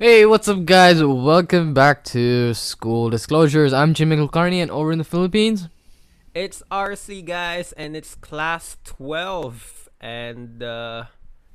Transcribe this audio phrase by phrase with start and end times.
[0.00, 1.04] Hey, what's up, guys?
[1.04, 3.74] Welcome back to School Disclosures.
[3.74, 5.68] I'm Chinmay Kulkarni, and over in the Philippines,
[6.34, 11.04] It's RC guys, and it's class twelve, and uh,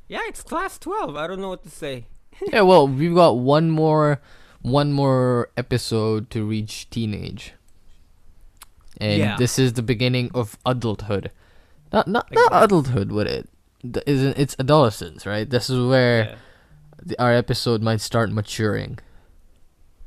[0.08, 1.16] yeah, it's class twelve.
[1.18, 2.05] I don't know what to say.
[2.54, 4.21] yeah, well, we've got one more,
[4.62, 7.54] one more episode to reach teenage,
[9.02, 9.38] and Yeah.
[9.38, 11.32] this is the beginning of adulthood.
[11.91, 13.49] Not not not adulthood would it.
[14.05, 15.49] Isn't it's adolescence, right?
[15.49, 16.35] This is where Yeah.
[17.04, 18.99] The, our episode might start maturing.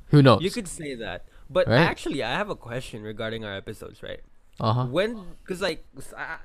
[0.09, 0.43] Who knows?
[0.43, 1.81] You could say that, but Right.
[1.81, 4.03] actually, I have a question regarding our episodes.
[4.03, 4.21] Right?
[4.61, 4.85] Uh huh.
[4.87, 5.85] When, because like,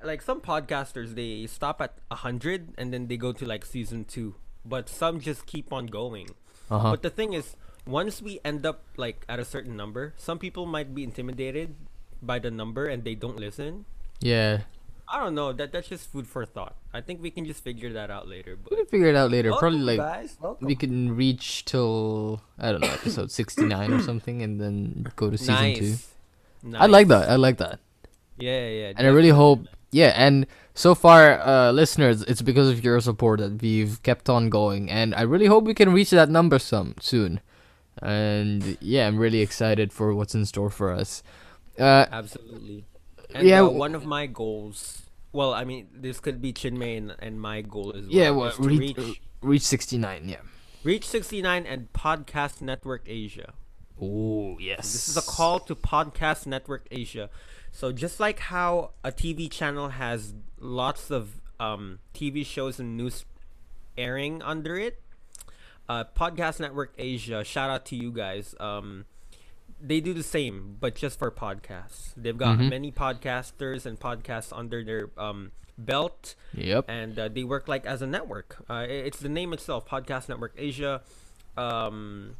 [0.03, 4.35] like some podcasters, they stop at hundred and then they go to like season two,
[4.65, 6.29] but some just keep on going.
[6.69, 6.91] Uh huh.
[6.91, 7.55] But the thing is,
[7.87, 11.75] once we end up like at a certain number, some people might be intimidated
[12.21, 13.85] by the number and they don't listen.
[14.19, 14.61] Yeah.
[15.07, 15.53] I don't know.
[15.53, 16.75] That that's just food for thought.
[16.93, 18.57] I think we can just figure that out later.
[18.69, 19.51] We can figure it out later.
[19.53, 24.41] Probably like guys, we can reach till I don't know episode sixty nine or something,
[24.41, 25.95] and then go to season two.
[26.63, 26.81] nice.
[26.81, 27.29] I like that.
[27.29, 27.79] I like that,
[28.37, 28.69] Yeah, yeah.
[28.69, 29.67] yeah and I really hope.
[29.91, 34.49] Yeah, and so far, uh, listeners, it's because of your support that we've kept on
[34.49, 37.41] going, and I really hope we can reach that number some soon.
[38.01, 41.21] And yeah, I'm really excited for what's in store for us.
[41.77, 42.85] Uh, absolutely.
[43.35, 45.02] And Yeah, uh, one of my goals.
[45.33, 48.11] Well, I mean, this could be Chinmay and, and my goal as well.
[48.11, 50.29] yeah, well, is reach reach reach sixty nine.
[50.29, 50.37] Yeah.
[50.83, 53.53] reach sixty nine and Podcast Network Asia.
[53.99, 54.93] Oh yes.
[54.93, 57.29] This is a call to Podcast Network Asia.
[57.71, 63.25] So just like how a TV channel has lots of um, TV shows and news
[63.97, 65.01] airing under it,
[65.89, 67.43] uh, Podcast Network Asia.
[67.43, 68.53] Shout out to you guys.
[68.59, 69.05] Um,
[69.85, 72.13] they do the same, but just for podcasts.
[72.15, 72.69] They've got Mhm.
[72.69, 76.85] many podcasters and podcasts under their um, belt Yep.
[76.87, 78.63] and uh, they work like as a network.
[78.69, 81.01] Uh, it's the name itself, Podcast Network Asia.
[81.57, 82.35] Um,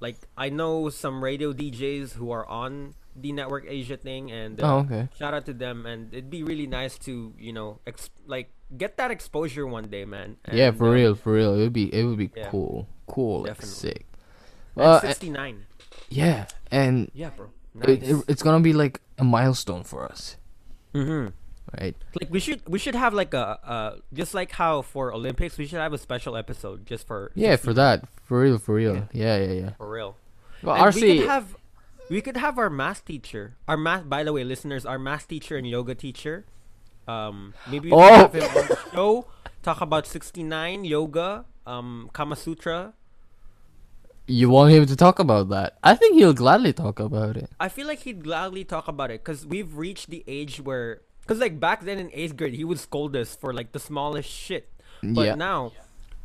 [0.00, 4.74] like I know some radio DJs who are on the Network Asia thing, and uh,
[4.74, 5.08] Oh okay.
[5.18, 5.84] shout out to them.
[5.86, 10.04] And it'd be really nice to you know ex- like get that exposure one day,
[10.04, 10.36] man.
[10.52, 11.54] yeah, for uh, real, for real.
[11.54, 12.48] It would be it would be Yeah.
[12.50, 14.06] cool, cool, like, sick.
[14.76, 15.66] and Uh, 69.
[16.08, 17.50] Yeah, and Yeah, bro.
[17.74, 18.02] Nice.
[18.02, 20.36] it, it's gonna be like a milestone for us,
[20.94, 21.30] mm-hmm.
[21.80, 21.94] right?
[22.20, 25.66] Like we should we should have like a uh just like how for Olympics we
[25.66, 29.06] should have a special episode just for Yeah, for that, for real, for real.
[29.12, 29.70] Yeah, yeah, yeah.
[29.78, 30.16] for real.
[30.62, 31.56] Well, And we could have
[32.10, 33.54] we could have our math teacher.
[33.68, 36.44] Our math by the way, listeners, our math teacher and yoga teacher.
[37.06, 38.02] Um maybe we Oh!
[38.26, 39.26] have him on the show,
[39.62, 42.94] talk about sixty nine yoga, um Kama Sutra.
[44.30, 45.78] You want him to talk about that?
[45.82, 47.50] I think he'll gladly talk about it.
[47.58, 51.38] I feel like he'd gladly talk about it because we've reached the age where because
[51.38, 54.68] like back then in eighth grade he would scold us for like the smallest shit.
[55.02, 55.72] But yeah, now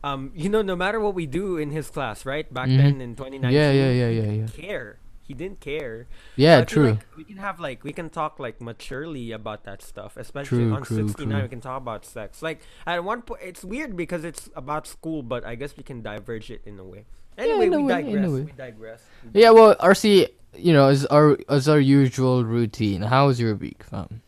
[0.03, 2.45] um, you know, no matter what we do in his class, right?
[2.53, 2.77] Back Mhm.
[2.77, 4.63] then in 2019, yeah, yeah, yeah, he yeah, didn't yeah.
[4.67, 4.99] care.
[5.25, 6.05] He didn't care.
[6.35, 6.89] Yeah, So true.
[6.91, 10.73] like we can have like we can talk like maturely about that stuff, especially True,
[10.75, 11.33] on true, 69.
[11.33, 11.41] true.
[11.41, 12.43] We can talk about sex.
[12.43, 16.03] Like at one point, it's weird because it's about school, but I guess we can
[16.03, 17.05] diverge it in a way.
[17.37, 18.29] Anyway, in a we way, in a digress.
[18.31, 18.41] way.
[18.43, 19.03] We digress.
[19.33, 23.01] Yeah, well, RC, you know, as our as our usual routine.
[23.01, 24.21] How was your week, fam?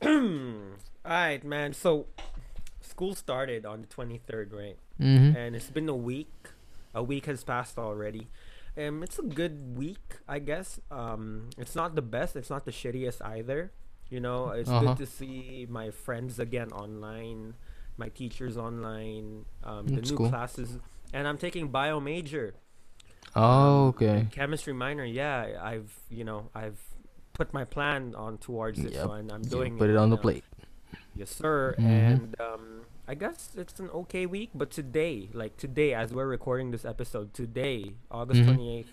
[0.02, 0.10] All
[1.04, 1.72] right, man.
[1.72, 2.06] So
[2.80, 4.76] school started on the 23rd, right?
[5.00, 5.34] Mm-hmm.
[5.36, 6.28] and it's been a week.
[6.94, 8.28] A week has passed already.
[8.76, 10.78] Um, it's a good week, I guess.
[10.90, 12.36] Um, it's not the best.
[12.36, 13.72] It's not the shittiest either.
[14.10, 14.94] You know, it's Uh-huh.
[14.94, 17.54] good to see my friends again online,
[17.96, 20.28] my teachers online, um, the That's new cool.
[20.28, 20.78] classes,
[21.12, 22.54] and I'm taking bio major,
[23.36, 24.26] Oh, um, okay.
[24.30, 25.04] chemistry minor.
[25.04, 26.80] Yeah, I've you know I've
[27.32, 29.02] put my plan on towards it, Yep.
[29.04, 30.22] so and I'm You doing put it right on the now.
[30.22, 30.44] plate.
[31.14, 31.74] Yes, sir.
[31.78, 31.84] Mhm.
[31.84, 36.70] And um, I guess it's an okay week, but today, like today, as we're recording
[36.70, 38.46] this episode, today, August Mhm.
[38.56, 38.92] 28th.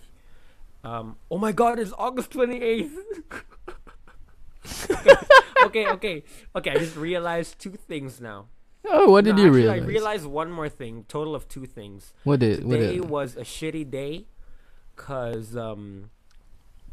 [0.83, 2.93] Um, oh my God, it's August 28th.
[5.65, 6.23] okay, okay,
[6.55, 6.71] okay.
[6.71, 8.47] I just realized two things now.
[8.89, 9.81] Oh, what did No, you actually, realize?
[9.83, 11.05] I realized one more thing.
[11.07, 12.13] Total of two things.
[12.23, 13.09] what did what Today did?
[13.09, 14.25] was a shitty day,
[14.95, 16.09] cause um,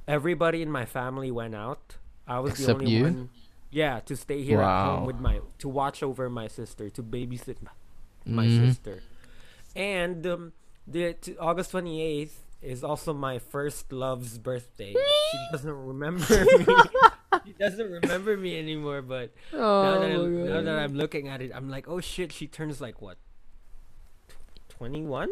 [0.09, 1.97] everybody in my family went out.
[2.27, 3.03] I was Except the only you?
[3.05, 3.29] one.
[3.71, 7.57] Yeah, to stay here at home with my to watch over my sister, to babysit
[7.63, 7.73] my,
[8.25, 8.69] my Mhm.
[8.69, 9.03] sister,
[9.75, 10.53] and um,
[10.87, 14.93] the t- August twenty eighth is also my first love's birthday.
[14.95, 16.67] she doesn't remember me.
[17.47, 21.41] She doesn't remember me anymore, but now that, Oh, I'm, now that I'm looking at
[21.41, 23.17] it, I'm like, oh shit, she turns like what?
[24.71, 25.29] 21?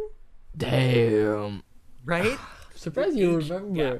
[0.56, 1.62] Damn.
[2.04, 2.38] Right?
[2.74, 3.98] Surprised you remember.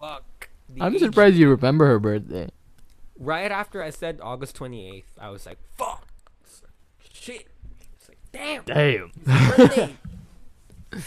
[0.00, 0.48] Fuck.
[0.80, 2.50] I'm age- surprised you remember her birthday.
[3.18, 6.06] Right after I said August 28th, I was like, fuck.
[6.44, 6.72] It's like,
[7.12, 7.48] Shit.
[7.98, 8.62] It's like, damn.
[8.64, 9.10] Damn.
[9.24, 9.96] birthday.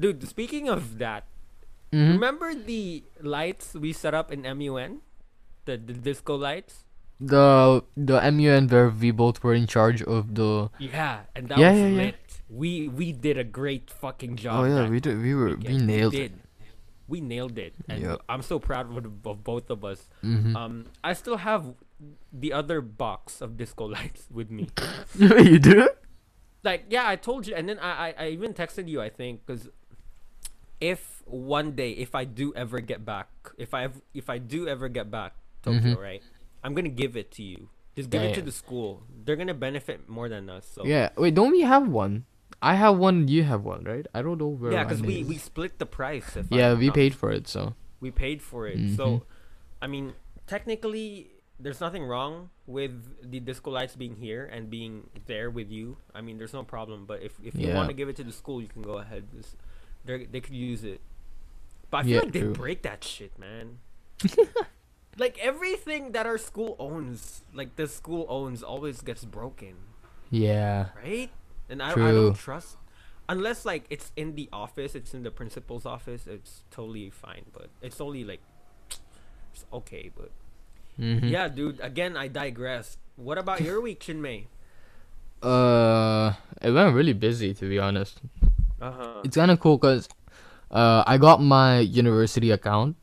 [0.00, 0.28] dude.
[0.28, 1.24] Speaking of that,
[1.94, 2.18] Mhm.
[2.18, 5.00] remember the lights we set up in MUN,
[5.64, 6.82] the the disco lights.
[7.22, 10.68] The the MUN where we both were in charge of the.
[10.82, 12.02] Yeah, and that Yeah, was yeah, yeah.
[12.10, 12.20] lit.
[12.50, 14.60] We we did a great fucking job.
[14.60, 15.22] Oh yeah, we did.
[15.22, 16.32] We were we nailed it.
[17.06, 18.18] We nailed it, and Yep.
[18.32, 20.08] I'm so proud of, of both of us.
[20.24, 20.56] Mm-hmm.
[20.56, 20.74] Um,
[21.04, 21.76] I still have
[22.32, 24.68] the other box of disco lights with me.
[25.18, 25.88] you do?
[26.64, 29.44] like yeah i told you and then i i, I even texted you i think
[29.44, 29.68] because
[30.80, 34.88] if one day if i do ever get back if i if i do ever
[34.88, 36.00] get back tokyo Mhm.
[36.00, 36.22] right
[36.62, 40.08] i'm gonna give it to you just give it to the school they're gonna benefit
[40.08, 41.10] more than us so Yeah.
[41.16, 42.26] Wait, don't we have one?
[42.60, 43.28] I have one.
[43.28, 44.06] You have one, right?
[44.14, 44.72] I don't know where.
[44.72, 47.74] yeah because we mine we split the price if Yeah, we paid for it, so.
[48.00, 48.96] we paid for it Mhm.
[48.96, 49.24] so
[49.80, 50.12] i mean
[50.46, 52.92] technically there's nothing wrong with
[53.22, 57.06] the disco lights being here and being there with you i mean there's no problem
[57.06, 57.76] but if, if you Yeah.
[57.76, 59.24] want to give it to the school you can go ahead.
[60.04, 61.00] they they could use it
[61.94, 62.58] but i feel Yeah, like they true.
[62.58, 63.78] break that shit man
[65.24, 69.78] like everything that our school owns like the school owns always gets broken
[70.30, 70.90] Yeah.
[70.98, 71.30] right
[71.70, 72.76] and I, I don't trust
[73.30, 77.70] unless like it's in the office it's in the principal's office it's totally fine but
[77.80, 78.42] it's only like
[79.54, 80.34] it's okay but
[80.94, 81.26] Mm-hmm.
[81.26, 84.46] yeah dude again i digress what about your week chinmay
[85.42, 86.32] Uh,
[86.62, 88.20] it went really busy to be honest.
[88.80, 90.08] uh-huh It's kind of cool because,
[90.70, 92.96] uh, I got my university account,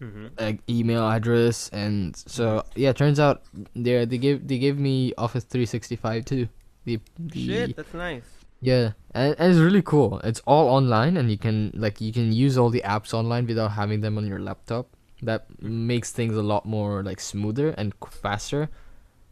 [0.00, 0.26] mm-hmm.
[0.38, 2.92] like email address, and so yeah.
[2.92, 3.42] Turns out
[3.74, 6.48] they they gave they gave me Office 365 too.
[6.84, 8.24] The, the shit that's nice
[8.60, 10.20] Yeah, and, and it's really cool.
[10.24, 13.72] It's all online, and you can like you can use all the apps online without
[13.72, 14.88] having them on your laptop.
[15.22, 18.70] That makes things a lot more like smoother and faster.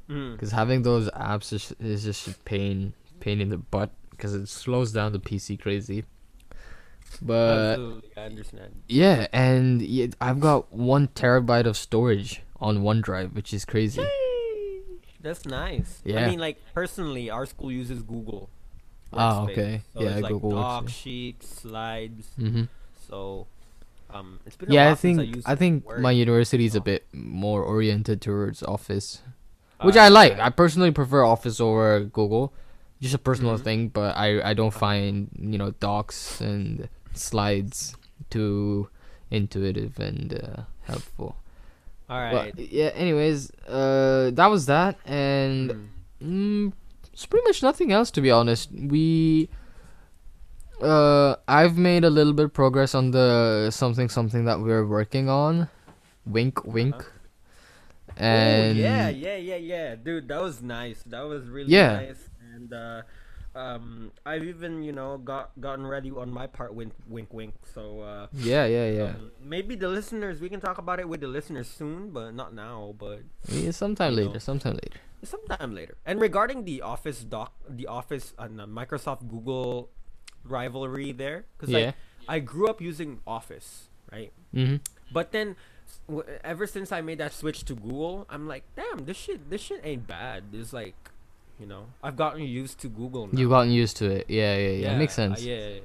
[0.09, 0.33] mm.
[0.33, 4.49] Because having those apps is, is just a pain pain in the butt because it
[4.49, 6.05] slows down the PC crazy.
[7.23, 7.79] But
[8.17, 13.65] i understand yeah, and yeah, I've got one terabyte of storage on OneDrive, which is
[13.65, 14.05] crazy.
[15.21, 16.21] that's nice Yeah.
[16.25, 18.49] i mean like personally our school uses google
[19.13, 19.83] Ah, okay.
[19.95, 20.89] so Yeah, it's like Google doc Workspace.
[20.91, 22.65] sheets slides Mm-hmm.
[23.09, 23.47] so
[24.11, 26.01] um it's been a Yeah, I think used I think Word.
[26.03, 26.91] my university is a Oh.
[26.93, 29.23] bit more oriented towards Office.
[29.83, 30.39] which Uh, I like.
[30.39, 32.53] I personally prefer Office over Google.
[33.01, 33.65] Just a personal Mhm.
[33.65, 37.95] thing, but I I don't find you know docs and slides
[38.31, 38.89] too
[39.31, 41.37] intuitive and uh, helpful.
[42.09, 42.53] All right.
[42.55, 42.91] But yeah.
[42.95, 45.91] Anyways, uh, that was that, and
[46.23, 46.69] Mm.
[46.71, 46.73] mm,
[47.13, 48.71] it's pretty much nothing else to be honest.
[48.73, 49.49] We.
[50.81, 55.69] Uh, I've made a little bit progress on the something something that we're working on.
[56.27, 56.95] Wink, wink.
[58.17, 61.03] And oh, yeah, yeah, yeah, yeah, dude, that was nice.
[61.07, 61.97] That was really Yeah.
[62.07, 62.29] nice.
[62.55, 63.03] And uh,
[63.57, 66.75] um, I've even you know got gotten ready on my part.
[66.75, 67.55] Wink, wink, wink.
[67.75, 69.03] So uh, yeah, yeah, yeah.
[69.17, 72.55] um, maybe the listeners we can talk about it with the listeners soon, but not
[72.55, 72.95] now.
[72.99, 74.27] But Yeah, sometime you know.
[74.29, 74.41] later.
[74.41, 75.01] Sometime later.
[75.25, 75.97] sometime later.
[76.05, 79.89] And regarding the Office doc, the Office and uh, Microsoft Google
[80.45, 81.87] rivalry there, because Yeah.
[81.87, 81.95] like
[82.29, 84.33] I grew up using Office, right?
[84.55, 84.77] Mm-hmm.
[85.13, 85.57] But then,
[86.43, 89.81] ever since I made that switch to Google, I'm like, damn, this shit, this shit
[89.85, 90.45] ain't bad.
[90.53, 90.95] It's like,
[91.59, 93.39] you know, I've gotten used to Google now.
[93.39, 94.27] You've gotten used to it.
[94.29, 94.95] Yeah, yeah, yeah.
[94.95, 95.43] It Makes uh, sense.
[95.43, 95.81] yeah, yeah.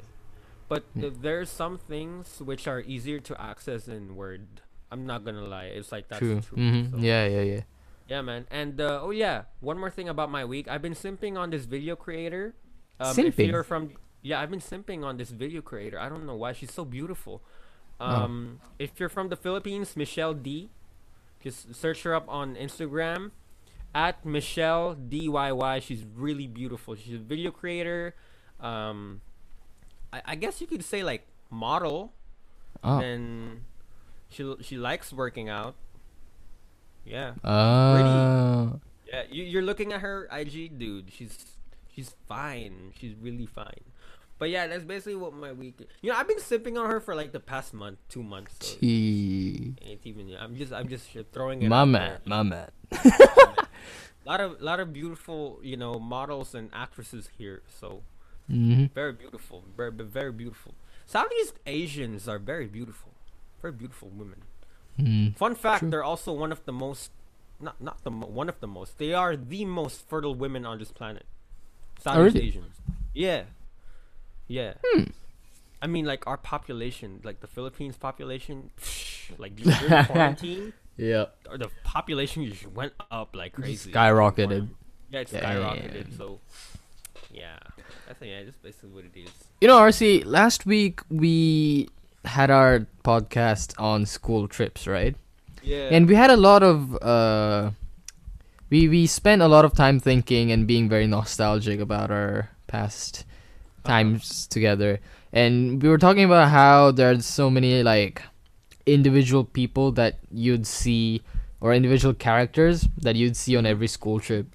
[0.68, 1.02] But Yeah.
[1.02, 4.62] th- there's some things which are easier to access in Word.
[4.92, 5.66] I'm not gonna lie.
[5.72, 6.42] It's like that's true.
[6.42, 6.58] true.
[6.58, 6.92] Mm-hmm.
[7.00, 7.62] so- Yeah, yeah, yeah.
[8.08, 8.48] yeah, man.
[8.52, 10.68] And uh, oh yeah, one more thing about my week.
[10.68, 12.56] I've been simping on this video creator.
[13.00, 13.48] Um, If Simping?
[13.50, 15.98] you're from yeah, I've been simping on this video creator.
[16.00, 17.42] I don't know why she's so beautiful.
[18.00, 18.06] Oh.
[18.06, 20.70] Um, if you're from the Philippines, Michelle D,
[21.42, 23.32] just search her up on Instagram
[23.94, 25.82] at Michelle DYY.
[25.82, 26.96] She's really beautiful.
[26.96, 28.16] She's a video creator.
[28.60, 29.22] Um,
[30.14, 32.14] I, I guess you could say like model.
[32.84, 33.00] Oh.
[33.00, 33.62] Then
[34.30, 35.76] she she likes working out.
[37.06, 37.34] Yeah.
[37.44, 41.12] Uh, Yeah, you, you're looking at her IG, dude.
[41.12, 41.58] She's
[41.94, 42.94] she's fine.
[42.98, 43.84] She's really fine.
[44.40, 45.88] But yeah, that's basically what my week.
[46.02, 48.56] You know, I've been sipping on her for like the past month, two months.
[48.60, 49.76] So gee.
[49.82, 50.36] it's even.
[50.40, 51.70] I'm just I'm just throwing it.
[51.70, 52.72] My man, my man.
[54.26, 57.62] Lot of lot of beautiful, you know, models and actresses here.
[57.68, 58.04] So
[58.52, 58.86] Mm-hmm.
[58.94, 60.74] very beautiful, very very beautiful.
[61.06, 63.12] Southeast Asians are very beautiful,
[63.62, 64.42] very beautiful women.
[65.00, 65.38] Mm.
[65.38, 65.90] Fun fact: True.
[65.90, 67.12] they're also one of the most,
[67.62, 68.98] not not the one of the most.
[68.98, 71.26] They are the most fertile women on this planet.
[72.00, 72.48] Southeast Oh, really?
[72.48, 72.76] Asians.
[73.14, 73.44] Yeah,
[74.48, 74.74] yeah.
[74.86, 75.04] Hmm.
[75.82, 78.72] I mean, like our population, like the Philippines population,
[79.38, 81.26] like during quarantine, Yeah.
[81.58, 83.92] the population just went up like crazy.
[83.92, 84.70] Skyrocketed.
[85.10, 86.12] Yeah, it's Yeah, skyrocketed.
[86.12, 86.18] yeah.
[86.18, 86.40] So,
[87.34, 87.58] yeah,
[88.10, 89.30] I think yeah, that's basically what it is.
[89.60, 91.90] You know, RC, last week we
[92.24, 95.16] had our podcast on school trips, right?
[95.64, 95.90] Yeah.
[95.92, 97.72] And we had a lot of uh
[98.70, 103.26] we we spent a lot of time thinking and being very nostalgic about our past
[103.84, 105.00] times together.
[105.34, 108.22] And we were talking about how there's so many like
[108.94, 111.22] individual people that you'd see
[111.60, 114.48] or individual characters that you'd see on every school trip.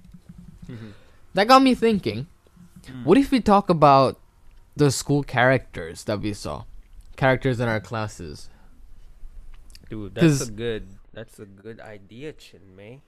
[0.68, 0.92] Mhm.
[1.34, 2.26] That got me thinking,
[2.86, 3.04] Mm.
[3.04, 4.18] what if we talk about
[4.76, 6.64] the school characters that we saw?
[7.16, 8.48] Characters in our classes.
[9.88, 10.86] Dude, that's a good.
[11.12, 13.00] That's a good idea, Chinmay.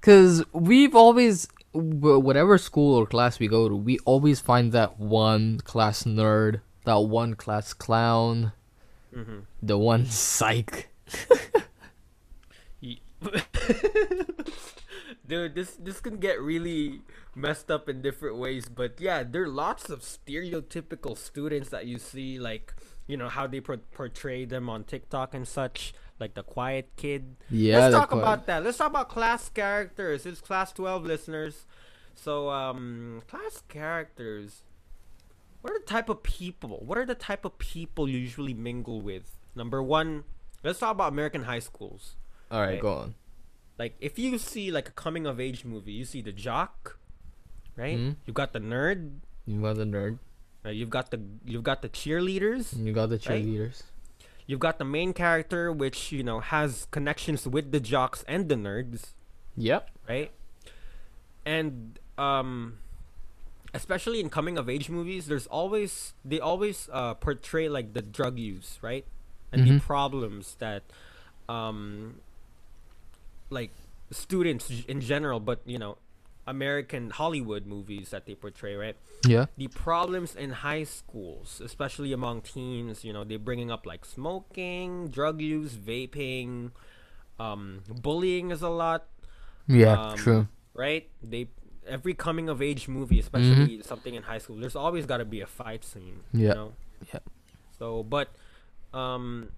[0.00, 5.58] Cause we've always, whatever school or class we go to, we always find that one
[5.64, 8.52] class nerd, that one class clown,
[9.16, 9.38] Mm-hmm.
[9.62, 10.90] the one psych.
[15.26, 17.00] Dude, this this can get really
[17.34, 21.98] messed up in different ways, but yeah, there are lots of stereotypical students that you
[21.98, 22.74] see, like
[23.08, 27.36] you know how they por- portray them on TikTok and such, like the quiet kid.
[27.50, 28.62] Yeah, Let's talk qui- about that.
[28.62, 30.26] Let's talk about class characters.
[30.26, 31.66] It's class twelve listeners,
[32.14, 34.62] so um, class characters.
[35.66, 36.78] What are the type of people?
[36.86, 39.34] What are the type of people you usually mingle with?
[39.56, 40.22] Number one,
[40.62, 42.14] let's talk about American high schools
[42.52, 42.80] All right, Right.
[42.80, 43.14] go on.
[43.76, 47.00] like if you see like a coming of age movie, you see the jock,
[47.74, 47.98] right?
[47.98, 48.14] Mhm.
[48.26, 50.20] You've got the nerd, You got the nerd.
[50.64, 53.42] uh, you've got the you've got the cheerleaders, You got the Right.
[53.42, 53.82] cheerleaders.
[54.46, 58.54] you've got the main character which you know has connections with the jocks and the
[58.54, 59.14] nerds,
[59.56, 59.90] Yep.
[60.08, 60.30] right?
[61.44, 62.78] And um
[63.76, 68.38] especially in coming of age movies, there's always they always uh portray like the drug
[68.38, 69.04] use, right?
[69.52, 69.80] And the Mhm.
[69.80, 70.82] problems that
[71.48, 72.20] um
[73.50, 73.70] like
[74.10, 75.98] students in general, but you know,
[76.46, 78.96] American Hollywood movies that they portray, right?
[79.24, 79.46] Yeah.
[79.56, 85.08] The problems in high schools, especially among teens, you know, they're bringing up like smoking,
[85.08, 86.70] drug use, vaping,
[87.40, 89.06] um, bullying is a lot,
[89.66, 89.94] Yeah.
[90.12, 90.46] Um, true.
[90.74, 91.08] right?
[91.22, 91.48] They
[91.88, 95.40] every coming of age movie, especially something in high school, there's always got to be
[95.40, 96.20] a fight scene.
[96.32, 96.48] Yeah.
[96.48, 96.72] You know?
[97.12, 97.20] Yeah.
[97.78, 98.28] So, but,
[98.94, 99.50] um,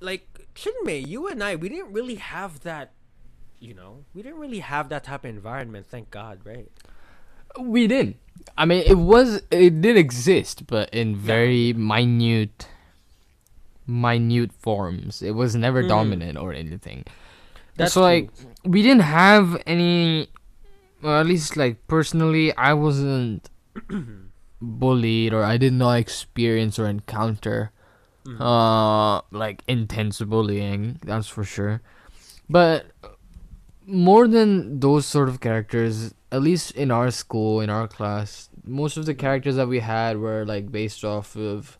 [0.00, 2.92] like Chinmay, you and I, we didn't really have that.
[3.60, 5.86] You know, we didn't really have that type of environment.
[5.86, 6.68] Thank God, right?
[7.60, 8.16] We didn't.
[8.58, 12.66] I mean, it was it did exist, but in very minute,
[13.86, 15.22] minute forms.
[15.22, 15.88] It was never Mhm.
[15.88, 17.04] dominant or anything.
[17.76, 18.30] That's so like
[18.64, 20.28] we didn't have any.
[21.02, 23.48] Well, at least like personally, I wasn't
[24.60, 27.72] bullied or I did not experience or encounter
[28.24, 28.38] Mhm.
[28.40, 31.00] uh like intense bullying.
[31.04, 31.82] That's for sure.
[32.48, 32.86] But
[33.84, 38.96] more than those sort of characters, at least in our school, in our class, most
[38.96, 41.78] of the characters that we had were like based off of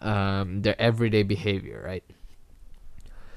[0.00, 2.04] um their everyday behavior, right?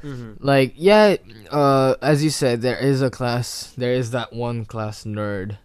[0.06, 0.38] Mhm.
[0.40, 1.18] Like yeah,
[1.50, 5.58] uh as you said, there is a class there is that one class nerd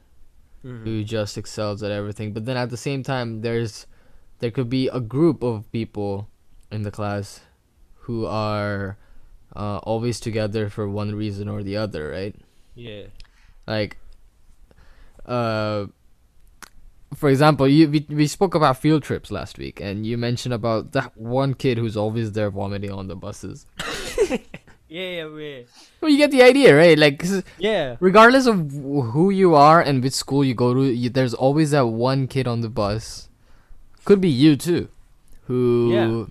[0.65, 0.85] Mhm.
[0.85, 2.33] who just excels at everything.
[2.33, 3.87] But then at the same time there's
[4.41, 6.29] there could be a group of people
[6.73, 7.41] in the class
[8.09, 8.97] who are
[9.55, 12.37] uh, always together for one reason or the other, right?
[12.75, 13.07] Yeah.
[13.67, 13.99] Like,
[15.27, 15.87] uh,
[17.15, 20.93] for example, you we, we spoke about field trips last week, and you mentioned about
[20.93, 23.67] that one kid who's always there vomiting on the buses.
[24.93, 25.63] Yeah, yeah, yeah.
[26.01, 26.99] Well, you get the idea, right?
[26.99, 27.23] Like,
[27.59, 27.95] Yeah.
[28.01, 31.87] regardless of who you are and which school you go to, you, there's always that
[31.87, 33.29] one kid on the bus.
[34.05, 34.89] Could be you too,
[35.47, 36.25] who Yeah.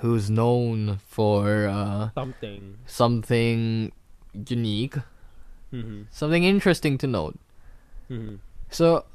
[0.00, 2.76] who's known for uh, Something.
[2.84, 3.90] something
[4.50, 4.96] unique,
[5.72, 6.08] Mhm.
[6.10, 7.38] something interesting to note.
[8.10, 8.40] Mhm.
[8.68, 9.06] So,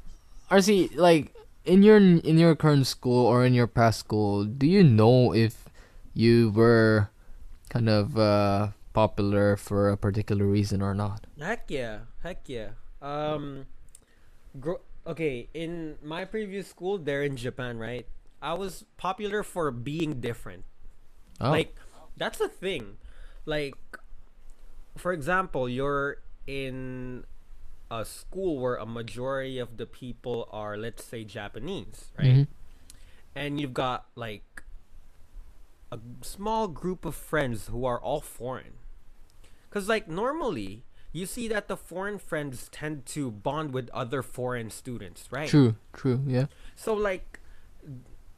[0.52, 4.84] RC, like in your in your current school or in your past school, do you
[4.84, 5.64] know if
[6.12, 7.08] you were
[7.70, 11.24] kind of uh, popular for a particular reason or not?
[11.40, 12.76] Heck yeah, heck yeah.
[13.00, 13.66] Um,
[14.60, 18.06] gro- okay, in my previous school, there in Japan, right?
[18.42, 20.64] I was popular for being different.
[21.40, 21.76] Oh, Like,
[22.16, 22.98] that's the thing.
[23.46, 23.74] Like,
[24.96, 27.24] for example, you're in
[27.92, 32.34] a school where a majority of the people are, let's say, Japanese, right?
[32.34, 32.46] Mhm.
[33.34, 34.62] and you've got like
[35.90, 38.74] a small group of friends who are all foreign.
[39.70, 44.70] Cause like normally you see that the foreign friends tend to bond with other foreign
[44.70, 45.48] students, right?
[45.48, 46.46] True, true, yeah.
[46.76, 47.40] So like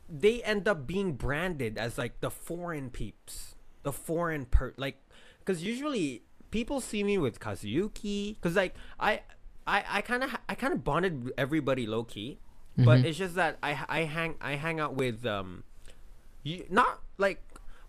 [0.08, 4.96] they end up being branded as like the foreign peeps, the foreign per like,
[5.44, 9.22] cause usually people see me with Kazuyuki, cause like I
[9.66, 12.38] I I kind of I kind of bonded everybody low key,
[12.76, 13.04] but Mhm.
[13.04, 15.64] it's just that I I hang I hang out with um,
[16.42, 17.40] you not like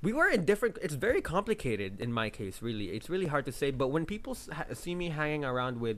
[0.02, 0.78] we were in different.
[0.82, 2.62] It's very complicated in my case.
[2.62, 3.72] Really, it's really hard to say.
[3.72, 5.98] But when people ha- see me hanging around with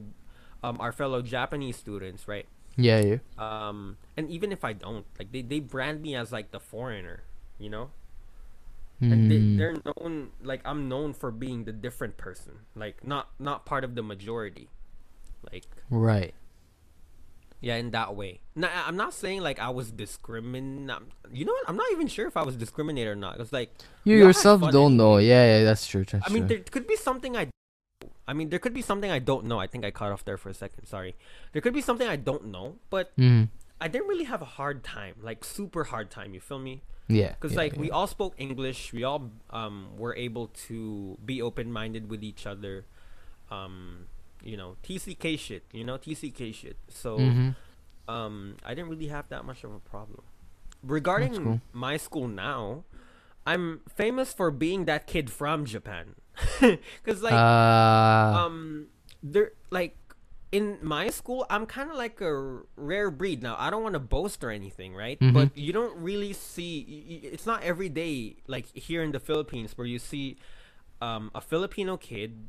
[0.64, 2.48] um our fellow Japanese students, right?
[2.78, 3.18] Yeah, yeah.
[3.38, 7.24] Um, and even if I don't, like they they brand me as like the foreigner,
[7.60, 7.90] you know.
[9.00, 13.62] and they, they're known like i'm known for being the different person like not not
[13.64, 14.70] part of the majority
[15.52, 16.34] like Right.
[17.62, 20.90] yeah in that way now, i'm not saying like i was discrimin
[21.32, 23.74] you know what i'm not even sure if i was discriminated or not it's like
[24.04, 25.18] You yourself don't know.
[25.18, 26.06] Yeah, yeah, that's true.
[26.06, 26.58] That's i mean true.
[26.58, 27.48] there could be something i
[28.28, 30.38] i mean there could be something i don't know i think i cut off there
[30.38, 31.16] for a second sorry
[31.54, 33.50] there could be something i don't know but Mhm.
[33.82, 37.32] i didn't really have a hard time like super hard time you feel me Yeah.
[37.34, 37.80] because yeah, like yeah.
[37.82, 42.86] we all spoke english we all um were able to be open-minded with each other
[43.50, 44.06] um
[44.44, 47.56] you know tck shit you know tck shit so Mhm.
[48.08, 50.22] um i didn't really have that much of a problem
[50.84, 51.62] regarding cool.
[51.74, 52.84] my school now
[53.46, 56.16] i'm famous for being that kid from japan
[56.62, 58.88] because like uh, um
[59.24, 59.98] there like
[60.52, 64.00] in my school i'm kind of like a rare breed now i don't want to
[64.00, 65.34] boast or anything right Mhm.
[65.34, 69.88] but you don't really see it's not every day like here in the philippines where
[69.88, 70.38] you see
[71.02, 72.48] um, a filipino kid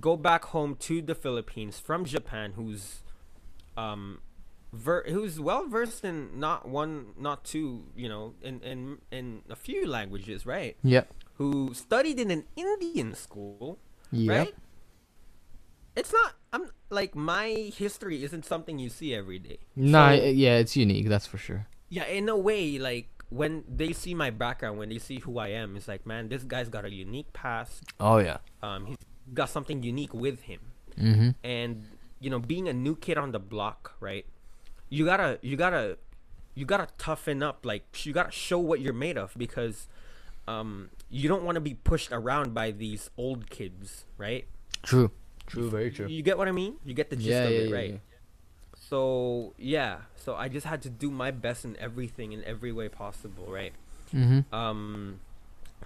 [0.00, 3.02] go back home to the philippines from japan who's
[3.76, 4.18] um
[4.72, 9.56] ver- who's well versed in not one not two you know in in in a
[9.56, 11.12] few languages right Yep.
[11.34, 13.78] who studied in an indian school
[14.10, 14.46] yep.
[14.46, 14.54] right?
[15.96, 16.34] It's not.
[16.52, 19.58] I'm like my history isn't something you see every day.
[19.76, 21.08] Nah, So, yeah, it's unique.
[21.08, 21.68] That's for sure.
[21.88, 25.48] yeah, in a way, like when they see my background, when they see who I
[25.54, 27.84] am, it's like, man, this guy's got a unique past.
[28.00, 28.38] Oh yeah.
[28.60, 28.96] Um, he's
[29.32, 30.60] got something unique with him,
[30.98, 31.30] Mm-hmm.
[31.42, 31.84] and
[32.20, 34.24] you know, being a new kid on the block, right?
[34.88, 35.98] You gotta, you gotta,
[36.54, 37.64] you gotta toughen up.
[37.66, 39.88] Like you gotta show what you're made of because,
[40.46, 44.46] um, you don't want to be pushed around by these old kids, right?
[44.82, 45.10] True.
[45.46, 45.68] True.
[45.68, 46.06] Very true.
[46.06, 46.76] You get what I mean?
[46.84, 47.90] You get the gist Yeah, of yeah, it, yeah, right?
[47.92, 47.98] yeah.
[48.88, 52.88] So yeah, so I just had to do my best in everything in every way
[52.88, 53.72] possible, right?
[54.14, 54.54] Mm-hmm.
[54.54, 55.20] Um,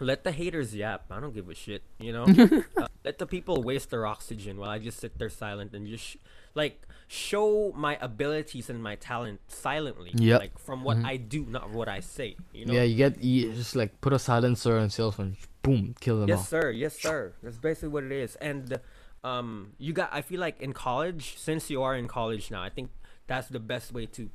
[0.00, 1.06] let the haters yap.
[1.10, 2.24] I don't give a shit, you know.
[2.76, 6.04] uh, let the people waste their oxygen while I just sit there silent and just
[6.04, 6.16] sh-
[6.54, 10.38] like show my abilities and my talent silently, Yeah.
[10.38, 11.04] like from what Mhm.
[11.06, 12.36] I do, not what I say.
[12.52, 12.72] You know.
[12.74, 16.28] Yeah, you get you just like put a silencer on cell phone, boom, kill them
[16.28, 16.44] Yes, all.
[16.44, 16.70] sir.
[16.70, 17.32] Yes, sir.
[17.42, 18.36] That's basically what it is.
[18.36, 18.80] And
[19.24, 20.10] um, you got.
[20.12, 22.90] I feel like in college, since you are in college now, I think
[23.26, 24.30] that's the best way to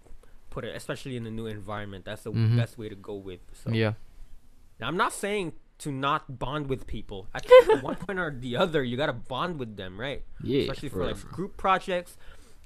[0.50, 2.06] put it, especially in a new environment.
[2.06, 2.58] That's the Mhm.
[2.58, 3.40] best way to go with.
[3.54, 3.94] So Yeah.
[4.84, 7.28] Now, I'm not saying to not bond with people.
[7.34, 10.24] I think at one point or the other, you gotta bond with them, right?
[10.44, 10.62] Yeah.
[10.62, 12.18] Especially for like group projects,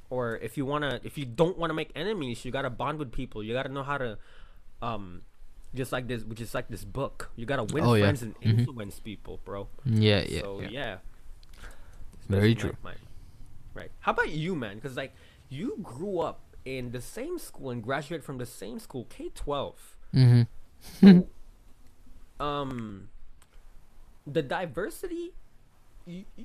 [0.10, 3.44] or if you wanna, if you don't wanna make enemies, you gotta bond with people.
[3.44, 4.18] You gotta know how to,
[4.82, 5.22] um,
[5.76, 7.30] just like this, which is like this book.
[7.36, 8.06] You gotta win Oh, yeah.
[8.06, 8.60] friends and Mhm.
[8.60, 9.68] influence people, bro.
[9.86, 10.70] Yeah, yeah, so yeah.
[10.72, 10.98] yeah,
[12.28, 12.76] Very true.
[13.74, 13.92] right.
[14.00, 14.76] How about you, man?
[14.76, 15.14] Because like
[15.50, 19.96] you grew up in the same school and graduated from the same school, K twelve.
[20.14, 20.42] Mm-hmm.
[21.02, 21.28] So,
[22.40, 23.10] um,
[24.26, 25.34] the diversity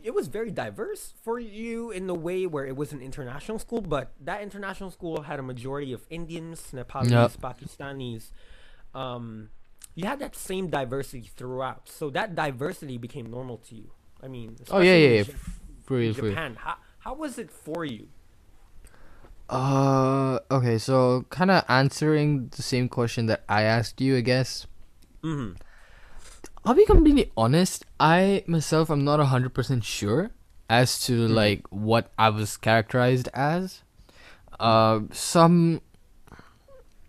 [0.02, 3.81] it was very diverse for you in the way where it was an international school,
[3.81, 7.31] but that international school had a majority of Indians, Nepalis, Yep.
[7.40, 8.33] Pakistanis.
[8.92, 9.50] Um,
[9.94, 13.92] you had that same diversity throughout, so that diversity became normal to you.
[14.22, 15.24] I mean, Oh yeah, yeah, yeah.
[15.85, 16.31] For real, in for real.
[16.33, 16.57] Japan.
[16.57, 18.09] How how was it for you?
[19.48, 20.78] Uh, okay.
[20.78, 24.66] So, kind of answering the same question that I asked you, I guess.
[25.22, 25.55] Mm-hmm.
[26.64, 27.85] I'll be completely honest.
[27.98, 30.31] I myself, I'm not hundred percent sure
[30.70, 31.35] as to Mhm.
[31.35, 33.83] like what I was characterized as.
[34.61, 35.81] Uh, some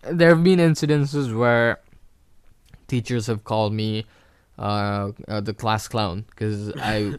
[0.01, 1.79] there have been incidences where
[2.87, 4.05] teachers have called me
[4.57, 7.13] uh, uh the class clown because I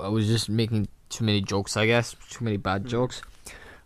[0.00, 1.76] I was just making too many jokes.
[1.76, 2.88] I guess too many bad Mhm.
[2.90, 3.22] jokes.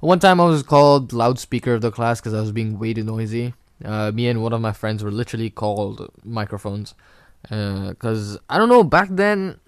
[0.00, 3.04] One time I was called loudspeaker of the class because I was being way too
[3.04, 3.54] noisy.
[3.84, 6.94] Uh, me and one of my friends were literally called microphones
[7.48, 9.58] because I don't know back then.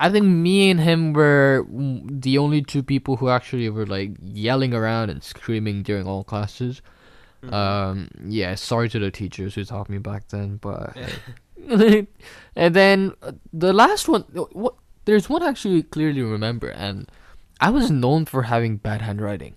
[0.00, 4.74] I think me and him were the only two people who actually were like yelling
[4.74, 6.82] around and screaming during all classes.
[7.44, 7.52] Mhm.
[7.52, 10.96] Um, yeah, sorry to the teachers who taught me back then, but
[12.56, 14.74] and then uh, the last one, uh, what?
[15.04, 17.08] There's one I actually clearly remember, and
[17.60, 19.54] I was known for having bad handwriting.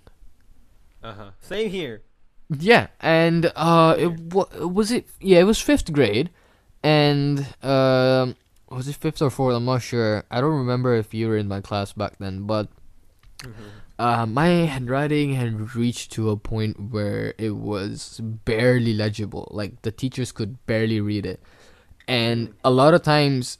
[1.03, 1.31] Uh-huh.
[1.39, 2.03] Same here.
[2.49, 5.07] Yeah, and uh, it wa- was it?
[5.19, 6.29] Yeah, it was fifth grade,
[6.83, 8.35] and um,
[8.69, 9.55] was it fifth or fourth?
[9.55, 10.23] I'm not sure.
[10.31, 12.67] I don't remember if you were in my class back then, but
[13.99, 19.47] uh, my handwriting had reached to a point where it was barely legible.
[19.51, 21.41] Like the teachers could barely read it,
[22.07, 23.57] and a lot of times,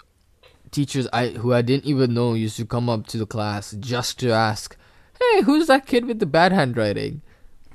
[0.72, 4.20] teachers I who I didn't even know used to come up to the class just
[4.20, 4.78] to ask,
[5.20, 7.22] "Hey, who's that kid with the bad handwriting?"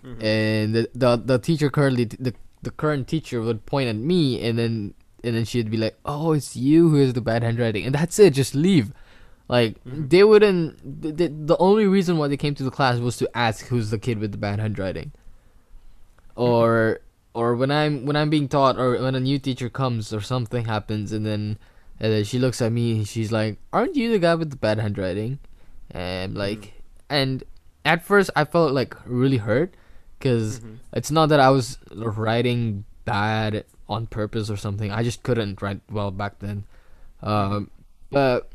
[0.05, 0.22] Mhm.
[0.22, 4.59] And the, the the teacher currently the the current teacher would point at me, and
[4.59, 7.94] then and then she'd be like, "Oh, it's you who has the bad handwriting," and
[7.94, 8.35] that's it.
[8.35, 8.92] Just leave.
[9.48, 10.08] Like Mhm.
[10.11, 10.78] they wouldn't.
[11.02, 14.18] The, only reason why they came to the class was to ask who's the kid
[14.18, 15.12] with the bad handwriting.
[16.37, 17.00] Or
[17.35, 20.64] or when I'm when I'm being taught, or when a new teacher comes, or something
[20.64, 21.58] happens, and then
[22.00, 24.56] and then she looks at me and she's like, "Aren't you the guy with the
[24.56, 25.38] bad handwriting?"
[25.90, 26.80] And like,
[27.11, 27.44] and
[27.85, 29.74] at first I felt like really hurt,
[30.18, 30.76] because Mhm.
[30.94, 34.91] it's not that I was writing bad on purpose or something.
[34.91, 36.65] I just couldn't write well back then.
[37.23, 37.71] Um,
[38.11, 38.51] but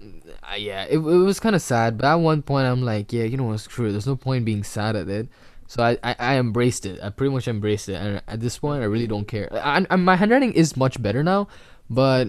[0.00, 1.98] uh, yeah, it, it was kind of sad.
[1.98, 3.60] But at one point, I'm like, yeah, you know what?
[3.60, 3.92] Screw it.
[3.92, 5.28] There's no point being sad at it.
[5.66, 7.00] So I, I, I embraced it.
[7.02, 7.94] I pretty much embraced it.
[7.94, 9.48] And at this point, I really don't care.
[9.52, 11.48] I, I, my handwriting is much better now.
[11.88, 12.28] But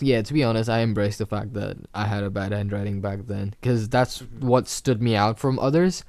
[0.00, 3.20] yeah, to be honest, I embraced the fact that I had a bad handwriting back
[3.26, 3.54] then.
[3.60, 4.40] Because that's Mhm.
[4.40, 6.04] what stood me out from others.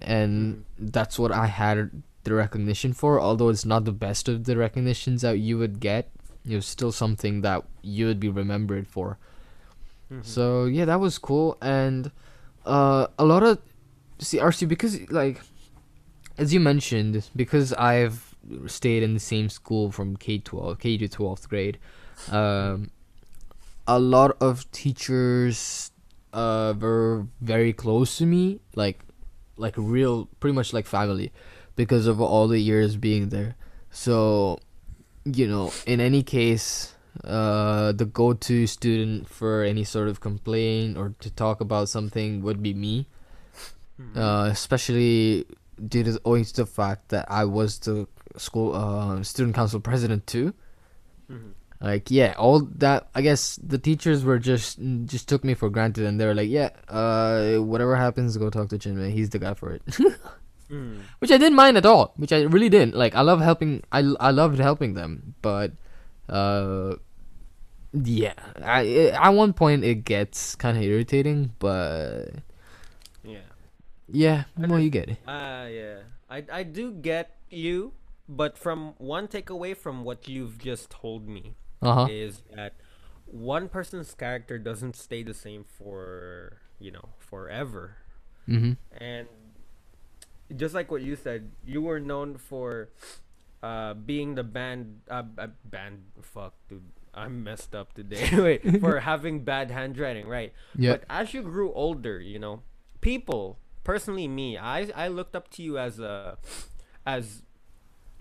[0.00, 3.20] And that's what I had the recognition for.
[3.20, 6.10] Although it's not the best of the recognitions that you would get,
[6.48, 9.18] it was still something that you would be remembered for.
[10.12, 10.24] Mhm.
[10.24, 12.10] So yeah, that was cool, and
[12.66, 13.58] uh, a lot of
[14.18, 15.40] see RC because like
[16.38, 18.34] as you mentioned, because I've
[18.66, 21.78] stayed in the same school from K twelve, K to twelfth grade,
[22.30, 22.90] um,
[23.86, 25.90] a lot of teachers
[26.32, 29.04] uh were very close to me, like
[29.56, 31.30] like real, pretty much like family,
[31.76, 33.56] because of all the years being there.
[33.90, 34.58] So,
[35.24, 41.14] you know, in any case, uh, the go-to student for any sort of complaint or
[41.20, 43.06] to talk about something would be me.
[44.00, 44.16] Mhm.
[44.16, 45.44] Uh, especially
[45.88, 48.06] due to owing to the fact that I was the
[48.36, 50.54] school uh, student council president too.
[51.30, 51.52] Mhm.
[51.80, 56.06] Like yeah, all that I guess the teachers were just just took me for granted
[56.06, 59.12] and they were like, yeah, uh, whatever happens, go talk to Chinmay.
[59.12, 59.82] He's the guy for it.
[60.72, 61.04] Mhm.
[61.20, 62.14] which I didn't mind at all.
[62.16, 62.96] Which I really didn't.
[62.96, 63.82] Like I love helping.
[63.92, 65.72] I I loved helping them, but
[66.28, 66.96] uh,
[67.92, 68.34] yeah.
[68.62, 72.40] I at one point it gets kind of irritating, but
[73.22, 73.46] Yeah.
[74.08, 75.18] yeah, well you get it.
[75.28, 76.08] Ah, yeah.
[76.30, 77.92] I I do get you,
[78.28, 82.06] but from one takeaway from what you've just told me Uh huh.
[82.10, 82.74] is that
[83.26, 87.96] one person's character doesn't stay the same for you know forever,
[88.48, 88.72] mm-hmm.
[88.96, 89.28] and
[90.56, 92.90] just like what you said, you were known for
[93.62, 96.82] uh being the band uh, uh band fuck dude.
[97.14, 98.28] I'm messed up today.
[98.32, 100.52] Wait, for having bad handwriting, right?
[100.76, 100.92] Yeah.
[100.92, 102.62] But as you grew older, you know,
[103.02, 106.38] people, personally me, I I looked up to you as a
[107.04, 107.42] as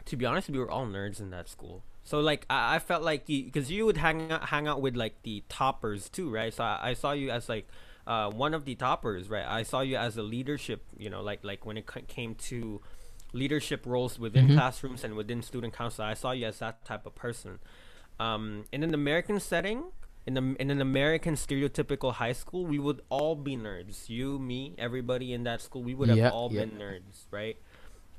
[0.06, 1.84] to be honest, we were all nerds in that school.
[2.04, 4.96] So like I, I felt like you because you would hang out hang out with
[4.96, 6.54] like the toppers too, right?
[6.54, 7.68] So I, I saw you as like
[8.12, 9.48] uh, one of the toppers, right?
[9.60, 12.60] I saw you as a leadership, you know, like like when it c- came to
[13.42, 14.56] leadership roles within Mhm.
[14.58, 16.04] classrooms and within student council.
[16.14, 17.54] I saw you as that type of person.
[18.20, 19.80] Um, in an American setting,
[20.30, 24.10] in a, in an American stereotypical high school, we would all be nerds.
[24.10, 26.60] You, me, everybody in that school, we would have all yeah.
[26.66, 27.58] been nerds, right?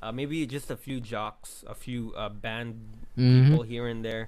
[0.01, 2.73] Uh, maybe just a few jocks, a few uh, band
[3.17, 3.45] Mhm.
[3.45, 4.25] people here and there.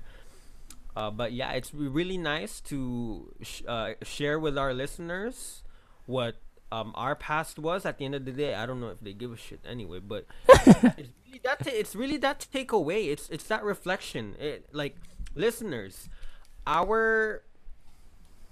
[0.96, 5.64] Uh, but yeah, it's really nice to sh- uh, share with our listeners
[6.06, 6.36] what
[6.72, 7.86] um, our past was.
[7.86, 10.00] At the end of the day, I don't know if they give a shit anyway,
[10.00, 11.60] but it's really that.
[11.60, 13.08] Ta- it's really that takeaway.
[13.12, 14.36] It's it's that reflection.
[14.40, 14.96] It like
[15.36, 16.08] listeners,
[16.66, 17.44] our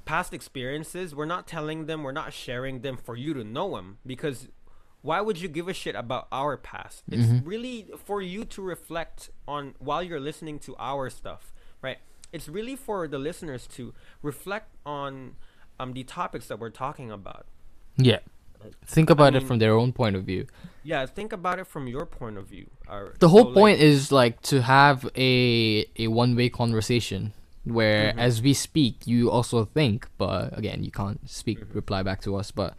[0.05, 1.15] past experiences.
[1.15, 2.03] We're not telling them.
[2.03, 4.49] We're not sharing them for you to know them because
[5.01, 7.03] why would you give a shit about our past?
[7.09, 7.45] It's Mhm.
[7.45, 11.97] really for you to reflect on while you're listening to our stuff, right?
[12.33, 15.35] It's really for the listeners to reflect on
[15.79, 17.45] um the topics that we're talking about.
[17.97, 18.19] Yeah.
[18.85, 20.47] Think about it mean- from their own point of view.
[20.83, 22.67] Yeah, think about it from your point of view.
[22.89, 27.33] Or, The so, whole like- point is like to have a a one way conversation
[27.65, 28.17] where Mhm.
[28.27, 31.75] as we speak you also think, but again you can't speak Mhm.
[31.75, 32.51] reply back to us.
[32.51, 32.73] But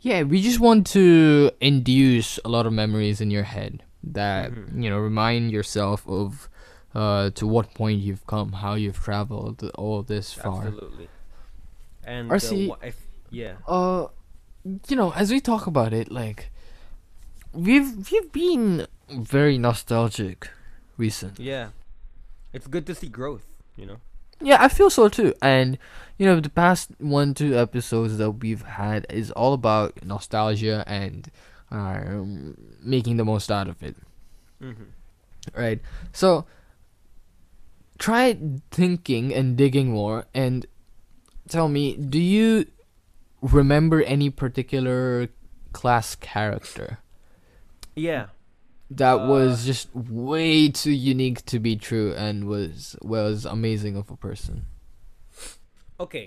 [0.00, 4.82] yeah, we just want to induce a lot of memories in your head that Mhm.
[4.82, 6.48] you know remind yourself of
[6.94, 10.66] uh to what point you've come, how you've traveled all this far.
[10.66, 11.08] Absolutely.
[12.04, 12.96] And RC uh, if,
[13.30, 13.54] yeah.
[13.68, 14.06] uh
[14.88, 16.50] you know as we talk about it like
[17.52, 20.48] we've we've been very nostalgic
[20.96, 21.68] recently Yeah.
[22.52, 23.98] It's good to see growth, you know?
[24.40, 25.34] Yeah, I feel so too.
[25.40, 25.78] And
[26.18, 31.30] you know, the past one two episodes that we've had is all about nostalgia and
[31.70, 33.96] um, making the most out of it.
[34.62, 34.84] Mm-hmm.
[35.54, 35.80] Right.
[36.12, 36.44] So
[38.00, 38.34] try
[38.72, 40.64] thinking and digging more and
[41.48, 42.64] tell me, do you
[43.44, 45.28] remember any particular
[45.72, 46.98] class character
[47.94, 48.28] Yeah.
[48.90, 54.10] that was Uh, just way too unique to be true and was was amazing of
[54.10, 54.66] a person?
[56.00, 56.26] Okay.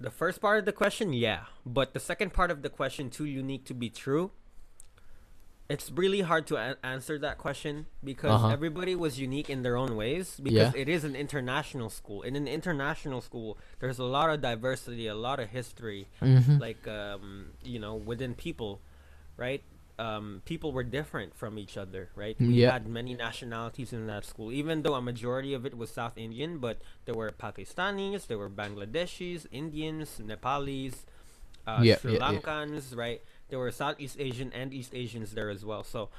[0.00, 3.26] The first part of the question, yeah, but the second part of the question, too
[3.26, 4.30] unique to be true.
[5.68, 8.48] It's really hard to a- answer that question because Uh-huh.
[8.48, 10.40] everybody was unique in their own ways.
[10.40, 10.80] Because Yeah.
[10.80, 12.22] it is an international school.
[12.22, 16.56] In an international school, there's a lot of diversity, a lot of history, Mm-hmm.
[16.58, 18.80] like um, you know, within people,
[19.36, 19.62] right?
[19.98, 22.38] Um, people were different from each other, right?
[22.40, 22.70] We Yeah.
[22.72, 26.58] had many nationalities in that school, even though a majority of it was South Indian,
[26.58, 31.04] but there were Pakistanis, there were Bangladeshis, Indians, Nepalis,
[31.66, 32.16] uh, Yeah, Sri.
[32.16, 33.20] Lankans, right?
[33.48, 35.82] There were Southeast Asian and East Asians there as well.
[35.82, 36.10] So,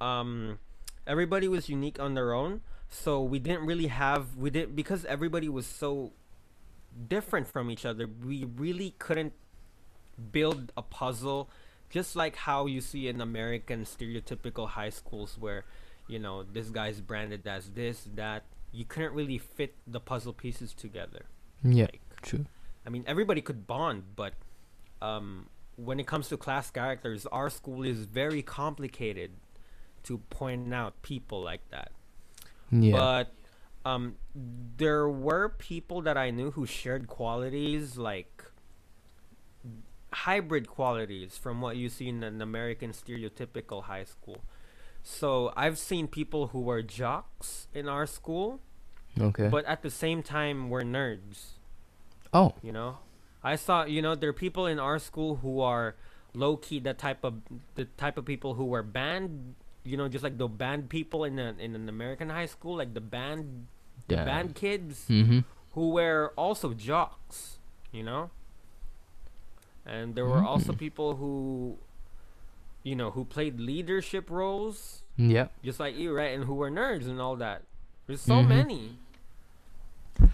[0.00, 0.58] um,
[1.06, 2.60] everybody was unique on their own.
[2.88, 6.12] So we didn't really have we didn't because everybody was so
[7.08, 8.06] different from each other.
[8.06, 9.32] We really couldn't
[10.32, 11.50] build a puzzle
[11.90, 15.64] just like how you see in American stereotypical high schools where
[16.06, 20.74] you know this guy's branded as this that you couldn't really fit the puzzle pieces
[20.74, 21.26] together.
[21.62, 22.46] Yeah, Like, true.
[22.86, 24.34] I mean, everybody could bond, but
[25.02, 29.30] um, when it comes to class characters, our school is very complicated
[30.02, 31.92] to point out people like that.
[32.70, 32.92] Yeah.
[32.92, 33.34] But
[33.84, 38.44] um, there were people that I knew who shared qualities like
[40.12, 44.42] hybrid qualities from what you see in an American stereotypical high school.
[45.02, 48.60] So I've seen people who were jocks in our school,
[49.20, 49.48] okay.
[49.48, 51.52] but at the same time were nerds.
[52.32, 52.54] oh.
[52.62, 52.98] You know,
[53.42, 55.94] I saw you know there are people in our school who are
[56.34, 57.40] low key the type of
[57.74, 59.54] the type of people who were banned,
[59.88, 62.92] You know, just like the banned people in a, in an American high school, like
[62.94, 63.66] the band
[64.08, 64.24] the Yeah.
[64.24, 65.40] band kids Mm-hmm.
[65.72, 67.58] who were also jocks.
[67.92, 68.28] You know,
[69.86, 70.78] and there were also Mm.
[70.78, 71.78] people who,
[72.84, 75.48] you know, who played leadership roles, Yeah.
[75.64, 76.34] just like you, right?
[76.36, 77.62] And who were nerds and all that.
[78.06, 78.48] There's so Mhm.
[78.48, 78.82] many.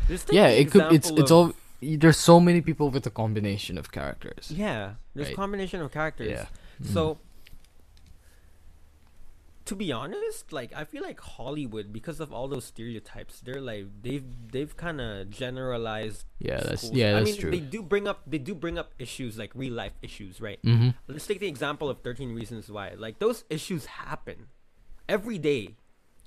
[0.09, 0.90] Just Yeah, it could.
[0.93, 1.53] It's it's all.
[1.97, 4.51] There's so many people with a combination of characters.
[4.51, 5.37] Yeah, there's Right.
[5.37, 6.31] combination of characters.
[6.31, 6.47] Yeah.
[6.83, 6.92] Mm.
[6.92, 7.18] So,
[9.64, 13.87] to be honest, like I feel like Hollywood, because of all those stereotypes, they're like
[14.03, 16.27] they've they've kind of generalized.
[16.38, 16.94] Yeah, that's schools.
[16.97, 17.51] yeah, I that's mean, true.
[17.51, 20.61] They do bring up they do bring up issues like real life issues, right?
[20.62, 20.90] Mm-hmm.
[21.09, 22.92] Let's take the example of Thirteen Reasons Why.
[22.97, 24.49] Like those issues happen
[25.09, 25.77] every day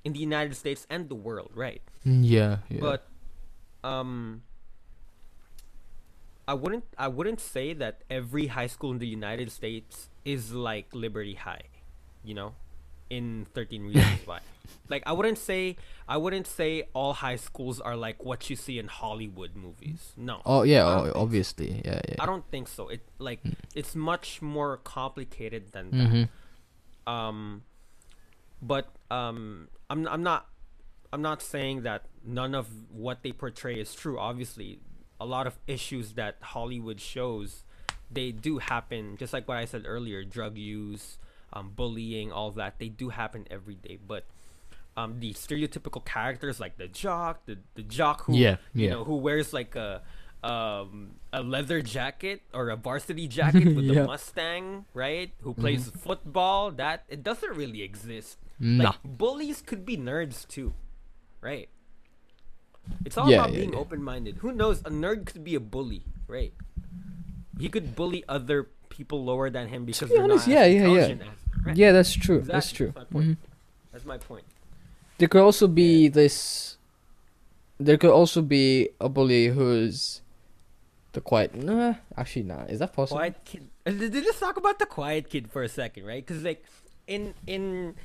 [0.04, 1.82] in the United States and the world, right?
[2.04, 2.80] Yeah, yeah.
[2.82, 3.08] but
[3.84, 4.42] um
[6.48, 10.88] I wouldn't I wouldn't say that every high school in the United States is like
[10.94, 11.64] Liberty High,
[12.24, 12.56] you know,
[13.10, 14.40] in 13 reasons why.
[14.90, 18.80] Like I wouldn't say I wouldn't say all high schools are like what you see
[18.80, 20.14] in Hollywood movies.
[20.18, 20.42] No.
[20.46, 22.16] oh yeah, oh, obviously, yeah, yeah.
[22.20, 22.88] I don't think so.
[22.90, 23.40] It like
[23.76, 27.14] it's much more complicated than that Mm-hmm.
[27.14, 27.64] um
[28.62, 30.48] but um i'm i'm not
[31.14, 34.80] i'm not saying that none of what they portray is true obviously
[35.20, 37.64] a lot of issues that hollywood shows
[38.12, 41.18] they do happen just like what i said earlier drug use
[41.54, 43.98] um, bullying all that they do happen every day.
[44.06, 44.26] But
[44.98, 49.16] um the stereotypical characters like the jock the, the jock who Yeah, you know who
[49.16, 50.02] wears like a
[50.44, 54.02] um a leather jacket or a varsity jacket with Yeah.
[54.02, 58.38] a mustang right who plays football that it doesn't really exist.
[58.60, 58.92] Nah.
[58.92, 60.74] like bullies could be nerds too
[61.42, 61.70] right
[63.06, 63.80] it's all Yeah, about yeah, being yeah.
[63.80, 66.54] open-minded who knows a nerd could be a bully right
[67.60, 70.88] he could bully other people lower than him because be they're honest, not yeah, yeah,
[70.88, 71.00] yeah.
[71.02, 71.20] as-
[71.66, 71.76] right?
[71.78, 72.42] Yeah, that's true.
[72.42, 72.94] That's true.
[72.96, 73.28] That's my point.
[73.28, 73.38] Mhm.
[73.92, 74.46] That's my point.
[75.18, 76.78] There could also be this.
[77.80, 80.22] There could also be a bully who's
[81.14, 81.56] the quiet.
[81.56, 82.70] Nah, actually, not.
[82.70, 83.18] Is that possible?
[83.18, 83.68] Quiet kid.
[83.86, 86.26] Uh, Let's talk about the quiet kid for a second, right?
[86.26, 86.64] Because like
[87.08, 87.96] in in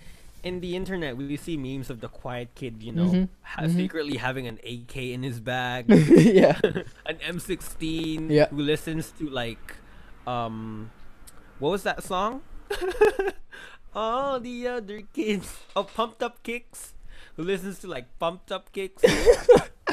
[0.42, 3.76] in the internet, we see memes of the quiet kid, you know, Mhm, ha- mhm.
[3.76, 6.58] secretly having an AK in his bag, yeah.
[7.06, 8.46] an M16, Yeah.
[8.48, 9.76] who listens to like,
[10.26, 10.90] um,
[11.58, 12.42] what was that song?
[13.94, 16.94] All the other kids, oh, pumped up kicks,
[17.36, 19.04] who listens to like pumped up kicks,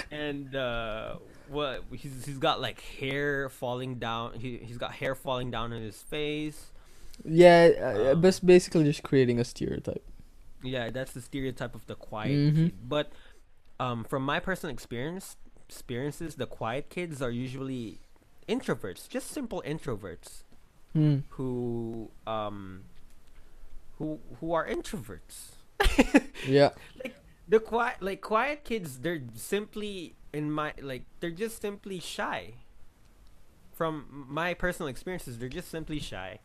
[0.09, 1.15] and uh,
[1.49, 4.39] what he's he's got like hair falling down.
[4.39, 6.71] He he's got hair falling down in his face.
[7.25, 10.01] Yeah, uh, Um, bas- basically just creating a stereotype.
[10.63, 12.56] Yeah, that's the stereotype of the quiet Mhm.
[12.56, 12.89] kid.
[12.89, 13.12] But
[13.80, 18.00] um, from my personal experience, experiences, the quiet kids are usually
[18.48, 20.43] introverts, just simple introverts
[20.95, 21.24] Mm.
[21.30, 22.84] who um
[24.00, 25.52] who who are introverts.
[26.48, 26.72] Yeah.
[27.04, 27.15] Like
[27.48, 32.56] The quiet like quiet kids, they're simply in my like they're just simply shy.
[33.72, 36.39] From my personal experiences, they're just simply shy,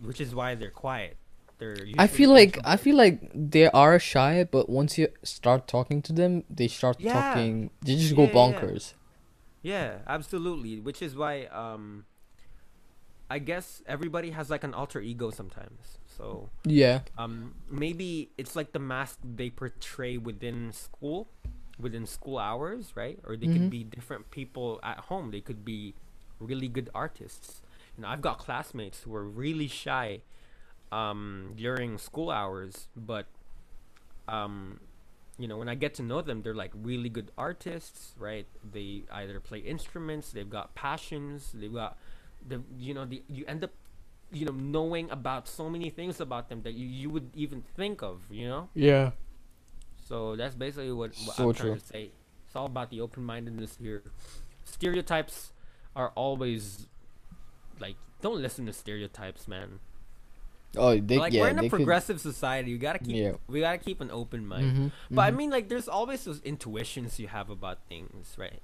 [0.00, 1.16] which is why they're quiet.
[1.60, 6.02] They're I feel like I feel like they are shy, but once you start talking
[6.02, 7.12] to them, they start Yeah.
[7.12, 7.70] talking.
[7.82, 8.68] They just Yeah, go yeah, yeah.
[8.68, 8.94] bonkers.
[9.62, 10.80] Yeah, absolutely.
[10.80, 12.06] Which is why um
[13.30, 15.98] I guess everybody has like an alter ego sometimes.
[16.06, 17.00] So Yeah.
[17.18, 21.28] um maybe it's like the mask they portray within school,
[21.78, 23.18] within school hours, right?
[23.24, 23.52] Or they Mhm.
[23.54, 25.30] could be different people at home.
[25.30, 25.94] They could be
[26.40, 27.62] really good artists.
[27.96, 30.22] You know, I've got classmates who are really shy
[30.92, 33.26] um during school hours, but
[34.28, 34.80] um
[35.38, 38.46] you know, when I get to know them, they're like really good artists, right?
[38.72, 41.96] They either play instruments, they've got passions, they've got
[42.46, 43.70] the you know, the you end up
[44.32, 48.02] you know knowing about so many things about them that you, you would even think
[48.02, 48.68] of, you know?
[48.74, 49.12] Yeah.
[50.06, 52.10] So that's basically what, what So I'm trying to say.
[52.46, 54.02] It's all about the open mindedness here.
[54.64, 55.52] Stereotypes
[55.96, 56.86] are always
[57.80, 59.80] like don't listen to stereotypes, man.
[60.76, 61.42] Oh, they like yeah.
[61.42, 62.70] we're in a they could- progressive society.
[62.70, 63.32] You gotta keep Yeah.
[63.48, 64.76] we gotta keep an open mind.
[64.76, 65.36] Mhm, But I mhm.
[65.36, 68.62] mean like there's always those intuitions you have about things, right?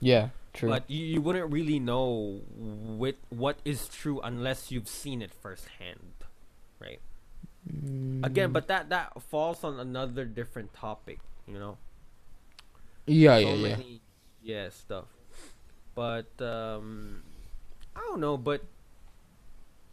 [0.00, 0.30] Yeah.
[0.54, 0.70] True.
[0.70, 6.14] But you, you wouldn't really know what what is true unless you've seen it firsthand.
[6.78, 7.00] Right?
[8.22, 11.76] Again, Mm, but that that falls on another different topic, you know.
[13.06, 13.98] yeah, so yeah, yeah.
[14.42, 15.06] yeah stuff
[15.94, 17.22] but um
[17.96, 18.62] i don't know but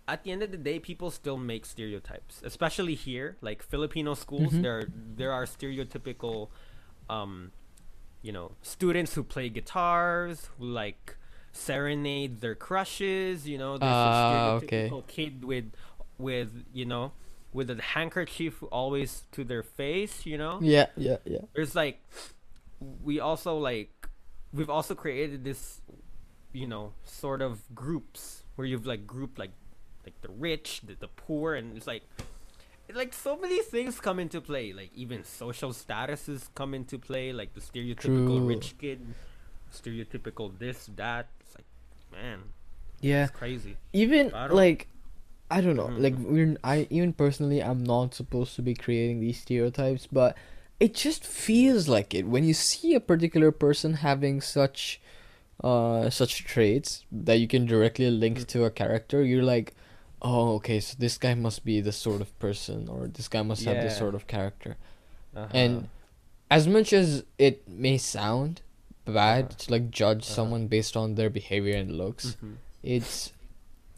[0.08, 4.54] at the end of the day people still make stereotypes especially here like filipino schools
[4.54, 4.62] Mhm.
[4.62, 6.50] there there are stereotypical
[7.10, 7.52] um
[8.22, 11.18] you know students who play guitars who like
[11.52, 14.90] serenade their crushes you know there's Ah, a okay.
[14.90, 15.72] stereotypical kid with
[16.18, 17.12] with you know
[17.54, 21.40] with a handkerchief always to their face you know Yeah, yeah, yeah.
[21.56, 22.02] there's like
[23.04, 24.08] we also like
[24.54, 25.82] we've also created this
[26.54, 29.52] you know sort of groups where you've like grouped like
[30.06, 32.04] like the rich the, the poor and it's like
[32.94, 37.54] like so many things come into play like even social statuses come into play like
[37.56, 38.48] the stereotypical True.
[38.48, 39.00] rich kid
[39.74, 41.66] stereotypical this that it's like
[42.12, 42.40] man
[43.02, 43.24] Yeah.
[43.26, 44.88] it's crazy Even I like
[45.52, 45.90] I don't know.
[45.90, 46.02] Mhm.
[46.02, 50.36] Like we're I even personally I'm not supposed to be creating these stereotypes, but
[50.80, 55.00] it just feels like it when you see a particular person having such
[55.64, 58.48] uh such traits that you can directly link Mm.
[58.48, 59.24] to a character.
[59.24, 59.76] You're like,
[60.28, 63.64] "Oh, okay, so this guy must be this sort of person or this guy must
[63.70, 64.04] have this Yeah.
[64.04, 64.72] sort of character."
[65.36, 65.48] uh-huh.
[65.62, 65.74] And
[66.58, 67.08] as much as
[67.48, 68.54] it may sound
[69.06, 69.58] bad Uh-huh.
[69.62, 70.36] to like judge Uh-huh.
[70.40, 72.56] someone based on their behavior and looks, Mhm.
[72.96, 73.32] it's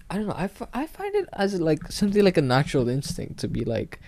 [0.10, 0.40] I don't know.
[0.46, 0.50] I,
[0.82, 4.00] I find it as like something like a natural instinct to be like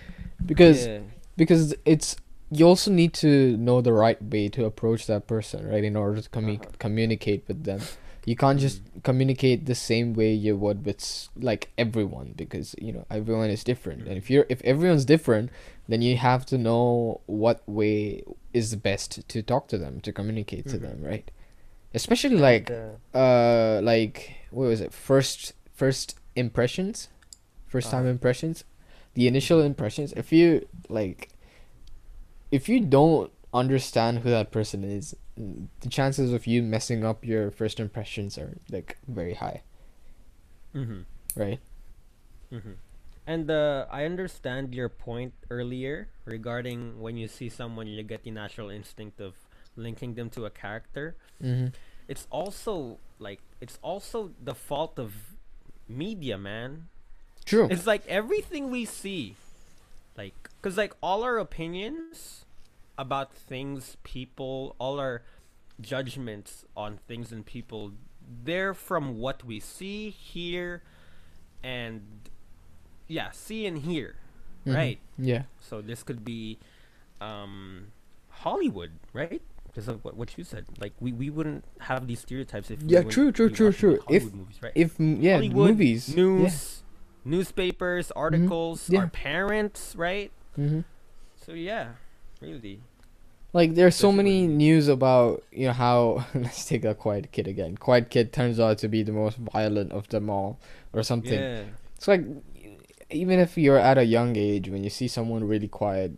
[0.52, 1.00] because yeah.
[1.36, 2.16] because it's
[2.58, 5.84] you also need to know the right way to approach that person, right?
[5.84, 6.76] In order to commu- Uh-huh.
[6.86, 7.80] communicate with them.
[8.24, 13.06] You can't just communicate the same way you would with like everyone because you know
[13.10, 14.06] everyone is different.
[14.06, 15.50] And if you're if everyone's different,
[15.88, 20.12] then you have to know what way is the best to talk to them, to
[20.12, 20.82] communicate to Mhm.
[20.82, 21.30] them, right?
[21.94, 27.08] Especially like And, uh like what was it first first impressions
[27.66, 28.10] first time Uh-huh.
[28.10, 28.64] impressions
[29.14, 31.30] the initial impressions if you like
[32.50, 37.50] if you don't understand who that person is the chances of you messing up your
[37.50, 39.62] first impressions are like very high
[40.74, 41.04] Mhm.
[41.36, 41.60] right
[42.52, 42.72] Mm-hmm.
[43.26, 48.30] And uh, I understand your point earlier regarding when you see someone, you get the
[48.32, 49.34] natural instinct of
[49.76, 51.14] linking them to a character.
[51.42, 51.68] mm-hmm.
[52.08, 55.14] It's also like it's also the fault of
[55.88, 56.88] media, man.
[57.44, 59.36] true It's like everything we see,
[60.16, 62.44] like, cause like all our opinions
[63.00, 65.22] about things, people, all our
[65.80, 67.92] judgments on things and people,
[68.44, 70.82] they're from what we see, hear,
[71.62, 72.02] and
[73.08, 74.16] yeah, see and hear,
[74.66, 74.74] Mhm.
[74.74, 74.98] right?
[75.18, 76.58] yeah So this could be
[77.20, 77.92] um,
[78.30, 79.42] Hollywood, right?
[79.66, 83.02] Because of what, what you said, like we, we wouldn't have these stereotypes if Yeah,
[83.02, 84.02] true, true, true, true.
[84.08, 84.72] If- movies, right?
[84.74, 86.82] if mm, yeah Hollywood, movies news,
[87.24, 89.00] newspapers, articles, Yeah.
[89.00, 90.30] our parents, right?
[90.56, 90.64] yeah.
[90.68, 90.80] hmm
[91.36, 91.88] So yeah,
[92.40, 92.80] really.
[93.52, 97.76] Like there's so many news about you know how let's take a quiet kid again.
[97.76, 100.60] Quiet kid turns out to be the most violent of them all,
[100.92, 101.40] or something.
[101.40, 101.62] Yeah.
[101.96, 102.22] It's like
[103.10, 106.12] even if you're at a young age, when you see someone really quiet,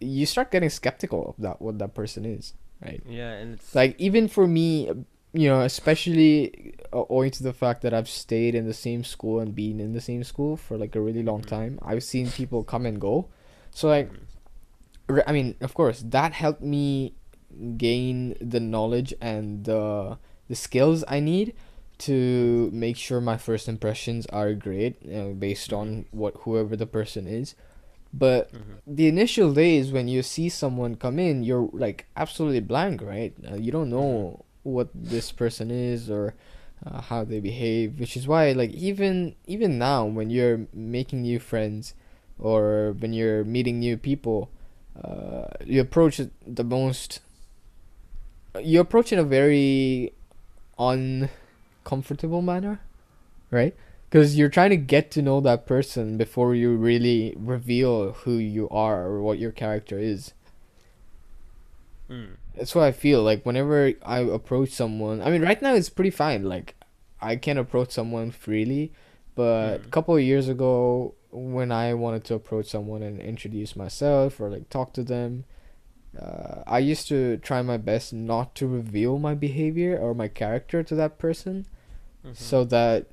[0.00, 3.02] you start getting skeptical of that what that person is, right?
[3.06, 4.90] Yeah, and it's Like even for me,
[5.34, 9.40] you know, especially uh, owing to the fact that I've stayed in the same school
[9.40, 11.46] and been in the same school for like a really long Mhm.
[11.48, 13.28] time, I've seen people come and go.
[13.70, 14.20] So like, Mhm.
[15.08, 17.14] I mean, of course, that helped me
[17.76, 21.54] gain the knowledge and the the skills I need
[21.98, 26.86] to make sure my first impressions are great, you know, based on what whoever the
[26.86, 27.54] person is.
[28.12, 28.80] But Mhm.
[28.86, 33.34] the initial days when you see someone come in, you're like absolutely blank, right?
[33.50, 36.34] Uh, you don't know what this person is or
[36.84, 41.38] uh, how they behave, which is why like even even now when you're making new
[41.38, 41.94] friends
[42.38, 44.50] or when you're meeting new people,
[45.04, 47.20] uh, you approach it the most.
[48.62, 50.12] You approach in a very
[50.78, 52.80] uncomfortable manner,
[53.50, 53.74] right?
[54.08, 58.68] Because you're trying to get to know that person before you really reveal who you
[58.70, 60.32] are or what your character is.
[62.10, 62.36] Mm.
[62.54, 65.20] That's what I feel like whenever I approach someone.
[65.20, 66.44] I mean, right now it's pretty fine.
[66.44, 66.74] Like,
[67.20, 68.92] I can approach someone freely,
[69.34, 69.90] but a Mm.
[69.90, 74.70] couple of years ago, when I wanted to approach someone and introduce myself or like
[74.70, 75.44] talk to them,
[76.18, 80.82] uh, I used to try my best not to reveal my behavior or my character
[80.82, 81.66] to that person,
[82.24, 82.36] Mhm.
[82.36, 83.06] so that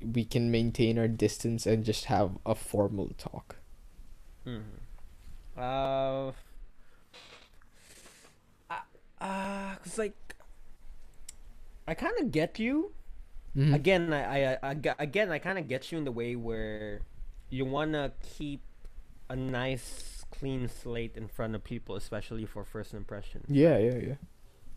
[0.00, 3.56] we can maintain our distance and just have a formal talk.
[4.46, 4.62] Mhm.
[5.56, 6.32] Uh,
[9.20, 10.36] uh, cause like,
[11.88, 12.92] I kind of get you.
[13.56, 13.74] Mhm.
[13.74, 17.00] Again, I, I, I, again, I kind of get you in the way where
[17.54, 18.60] you wanna keep
[19.30, 23.46] a nice, clean slate in front of people, especially for first impressions.
[23.48, 24.14] Yeah, yeah, yeah.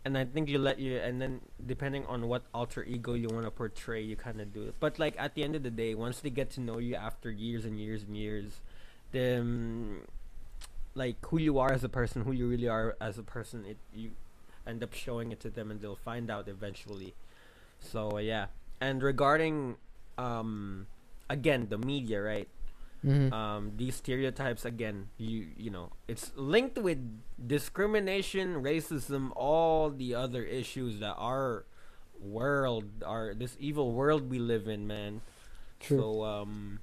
[0.05, 3.45] And I think you let you, and then depending on what alter ego you want
[3.45, 4.75] to portray, you kind of do it.
[4.79, 7.29] But like at the end of the day, once they get to know you after
[7.29, 8.61] years and years and years,
[9.11, 10.07] then
[10.93, 13.77] like who you are as a person, who you really are as a person, it
[13.93, 14.11] you
[14.65, 17.15] end up showing it to them, and they'll find out eventually.
[17.79, 18.45] So yeah,
[18.79, 19.75] and regarding
[20.17, 20.87] um
[21.29, 22.47] again the media, right?
[23.07, 23.31] Mm-hmm.
[23.31, 26.99] um, these stereotypes again you you know it's linked with
[27.47, 31.63] discrimination racism all the other issues that our
[32.19, 35.21] world our this evil world we live in man
[35.79, 35.99] True.
[35.99, 36.79] so um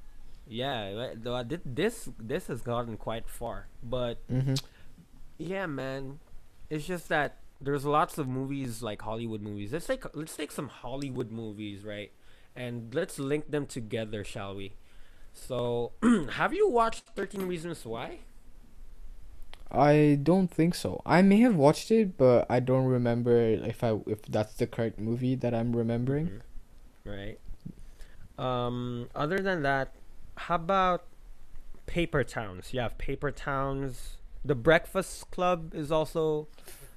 [0.46, 4.54] yeah though this this has gotten quite far but mm-hmm.
[5.36, 6.20] yeah man
[6.70, 10.68] it's just that there's lots of movies like hollywood movies let's take let's take some
[10.68, 12.12] hollywood movies right
[12.56, 14.72] and let's link them together shall we
[15.34, 15.92] so
[16.32, 18.20] have you watched 13 reasons why
[19.70, 21.02] I don't think so.
[21.04, 25.00] I may have watched it, but I don't remember if I if that's the correct
[25.00, 26.26] movie that I'm remembering.
[26.28, 26.40] Mhm.
[27.10, 27.38] right
[28.38, 29.92] um other than that
[30.36, 31.04] how about
[31.86, 36.48] paper towns you have paper towns the breakfast club is also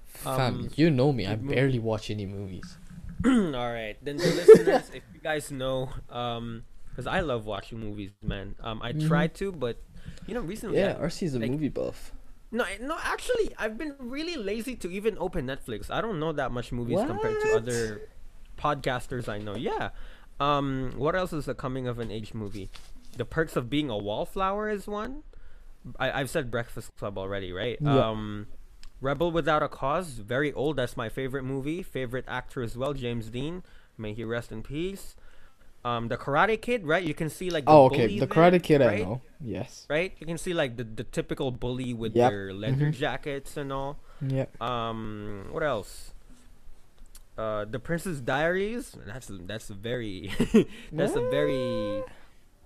[0.07, 1.25] Fam, Um, you know me.
[1.27, 1.55] I good movie.
[1.55, 2.77] barely watch any movies.
[3.25, 6.63] all right then the listeners if you guys know um
[6.97, 8.55] because i love watching movies man.
[8.61, 9.07] Um i Mhm.
[9.07, 9.77] try to but
[10.25, 12.11] you know recently yeah, I- RC's a like- movie buff.
[12.51, 15.91] no no actually i've been really lazy to even open netflix.
[15.91, 18.01] I don't know that much movies compared to other
[18.57, 19.55] podcasters i know.
[19.55, 19.89] Yeah.
[20.39, 22.69] Um what else is a coming of an age movie?
[23.15, 25.23] The perks of being a wallflower is one.
[25.99, 27.77] I, i've said breakfast club already right?
[27.79, 28.09] Yeah.
[28.09, 28.47] um
[29.01, 30.77] rebel without a cause very old.
[30.77, 31.83] That's my favorite movie.
[31.83, 33.63] Favorite actor as well james dean.
[33.97, 35.15] May he rest in peace
[35.85, 38.07] um the karate kid right you can see like the Oh, okay.
[38.07, 39.21] The there, Karate Kid, I know.
[39.39, 39.85] Yes.
[39.89, 42.29] right you can see like the, the typical bully with Yep.
[42.31, 42.93] their leather Mhm.
[42.93, 44.45] jackets and all Yeah.
[44.59, 46.13] um, what else?
[47.37, 48.97] Uh, the Princess Diaries.
[49.05, 50.33] That's that's a very
[50.91, 52.01] that's a very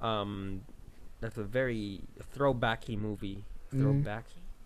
[0.02, 0.62] um
[1.20, 2.02] that's a very
[2.34, 3.44] throwbacky movie.
[3.76, 4.08] Mm.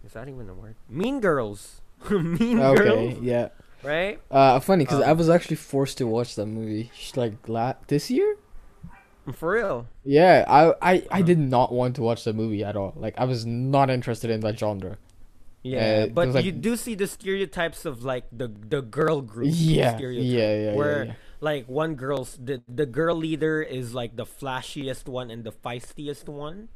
[0.05, 0.75] Is that even a word?
[0.87, 1.81] Mean Girls.
[2.11, 2.83] mean Okay.
[2.83, 3.49] Girls, Yeah.
[3.85, 4.19] Right?
[4.31, 8.09] Uh, funny because I Um, was actually forced to watch that movie like la- this
[8.11, 8.37] year.
[9.33, 9.87] For real.
[10.03, 11.21] Yeah, I I, I Uh-huh.
[11.23, 12.93] did not want to watch the movie at all.
[12.95, 14.97] Like I was not interested in that genre.
[15.63, 19.49] Yeah, it but like- you do see the stereotypes of like the the girl group.
[19.51, 21.13] Yeah, yeah, yeah, yeah, where yeah.
[21.41, 26.29] like one girl's the the girl leader is like the flashiest one and the feistiest
[26.29, 26.69] one.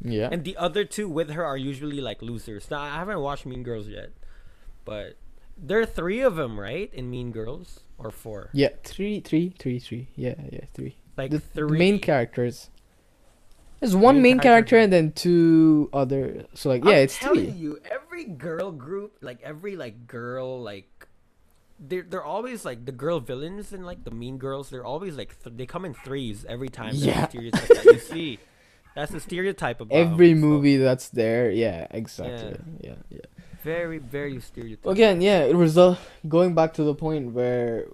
[0.00, 0.28] Yeah.
[0.30, 2.70] And the other two with her are usually like losers.
[2.70, 4.10] Now I haven't watched Mean Girls yet,
[4.84, 5.16] but
[5.60, 6.90] there are three of them, right?
[6.92, 8.50] In Mean Girls or four?
[8.52, 10.08] Yeah, three, three, three, three.
[10.14, 10.96] Yeah, yeah, three.
[11.16, 12.70] Like the, three the main characters.
[13.80, 16.46] There's one Main main, character, character and then two other.
[16.54, 17.60] So like, yeah, I'm it's telling three.
[17.60, 21.06] you, every girl group, like every like girl, like
[21.78, 24.70] they're they're always like the girl villains and like the Mean Girls.
[24.70, 26.90] They're always like th- they come in threes every time.
[26.94, 27.26] Yeah.
[27.26, 27.34] that
[27.84, 28.38] you see.
[28.96, 32.58] That's the stereotype about 'em, Every so- movie that's there, yeah, exactly.
[32.80, 33.20] Yeah, yeah.
[33.68, 34.90] Very very stereotypical.
[34.96, 35.98] Again, yeah, it result
[36.36, 37.86] going back to the point where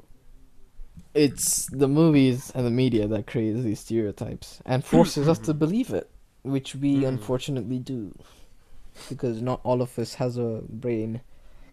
[1.14, 5.90] it's the movies and the media that creates these stereotypes and forces us to believe
[6.00, 6.06] it,
[6.42, 7.08] which we Mhm.
[7.08, 8.00] unfortunately do,
[9.08, 11.20] because not all of us has a brain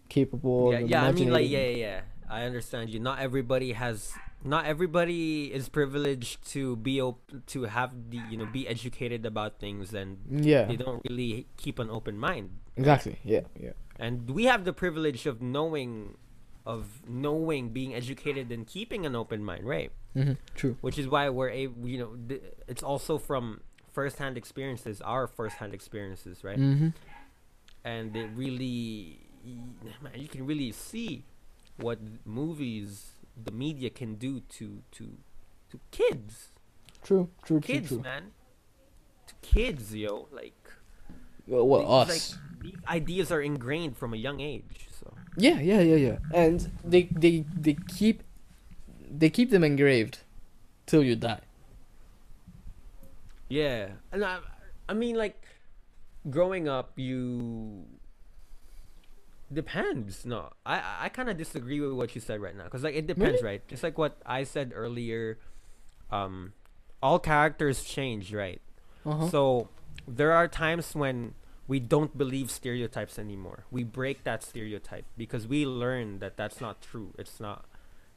[0.08, 0.72] capable.
[0.72, 1.04] yeah, of yeah.
[1.08, 2.00] I mean, like, yeah, yeah, yeah.
[2.28, 3.00] I understand you.
[3.00, 4.12] Not everybody has.
[4.44, 9.58] Not everybody is privileged to be op- to have the you know be educated about
[9.60, 12.50] things, and yeah, they don't really keep an open mind.
[12.76, 16.16] exactly, yeah, yeah, And we have the privilege of knowing,
[16.66, 19.92] of knowing, being educated, and keeping an open mind, right?
[20.14, 21.86] hmm true, Which is why we're able.
[21.88, 23.60] You know, th- it's also from
[23.92, 26.58] firsthand experiences, our firsthand experiences, right?
[26.58, 26.88] hmm
[27.84, 29.18] and it really
[30.02, 31.24] man you can really see
[31.76, 35.18] what movies the media can do to to
[35.70, 36.50] to kids.
[37.02, 38.00] True, true, true, kids true.
[38.00, 38.32] man.
[39.26, 40.72] To kids yo like
[41.46, 45.14] Well, well, these, us, like, these ideas are ingrained from a young age so.
[45.36, 48.22] Yeah, yeah, yeah, yeah, and they they they keep
[49.10, 50.20] they keep them engraved
[50.86, 51.40] till you die.
[53.48, 53.88] yeah.
[54.12, 54.38] And i
[54.88, 55.44] i mean like
[56.30, 57.84] growing up you
[59.54, 60.50] depends no.
[60.64, 63.42] I I- kind of disagree with what you said right now because like it depends
[63.42, 63.66] right?
[63.68, 65.38] Just like what i said earlier
[66.10, 66.52] um
[67.02, 68.60] all characters change right?
[69.04, 69.28] Uh-huh.
[69.28, 69.68] so
[70.06, 71.34] there are times when
[71.66, 73.64] we don't believe stereotypes anymore.
[73.70, 77.14] We break that stereotype because we learn that that's not true.
[77.18, 77.64] It's not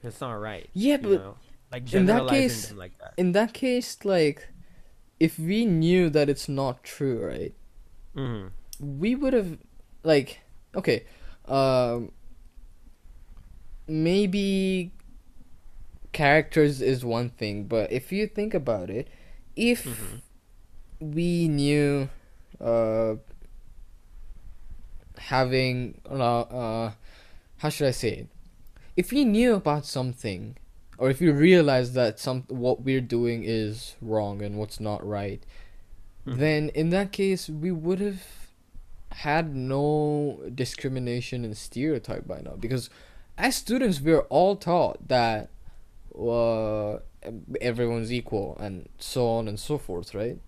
[0.04, 1.36] it's not right yeah, you but know?
[1.72, 3.14] Like in that generalizing case- like that.
[3.18, 4.50] in that case, like,
[5.20, 7.54] if we knew that it's not true, right?
[8.16, 8.48] Mm-hmm.
[9.00, 9.58] we would have
[10.04, 10.40] like
[10.76, 11.06] okay
[11.48, 12.12] um
[13.88, 14.92] maybe
[16.12, 19.08] characters is one thing but if you think about it
[19.56, 20.22] if Mhm.
[21.00, 22.10] we knew
[22.62, 23.16] uh
[25.18, 26.92] having uh, uh
[27.58, 28.28] how should i say it
[28.96, 30.56] if we knew about something
[30.98, 35.44] or if we realized that some what we're doing is wrong and what's not right
[36.26, 36.38] Mhm.
[36.38, 38.24] then in that case we would have
[39.16, 42.90] had no discrimination and stereotype by now because
[43.38, 45.50] as students we're all taught that
[46.18, 46.98] uh,
[47.62, 50.40] everyone's equal and so on and so forth right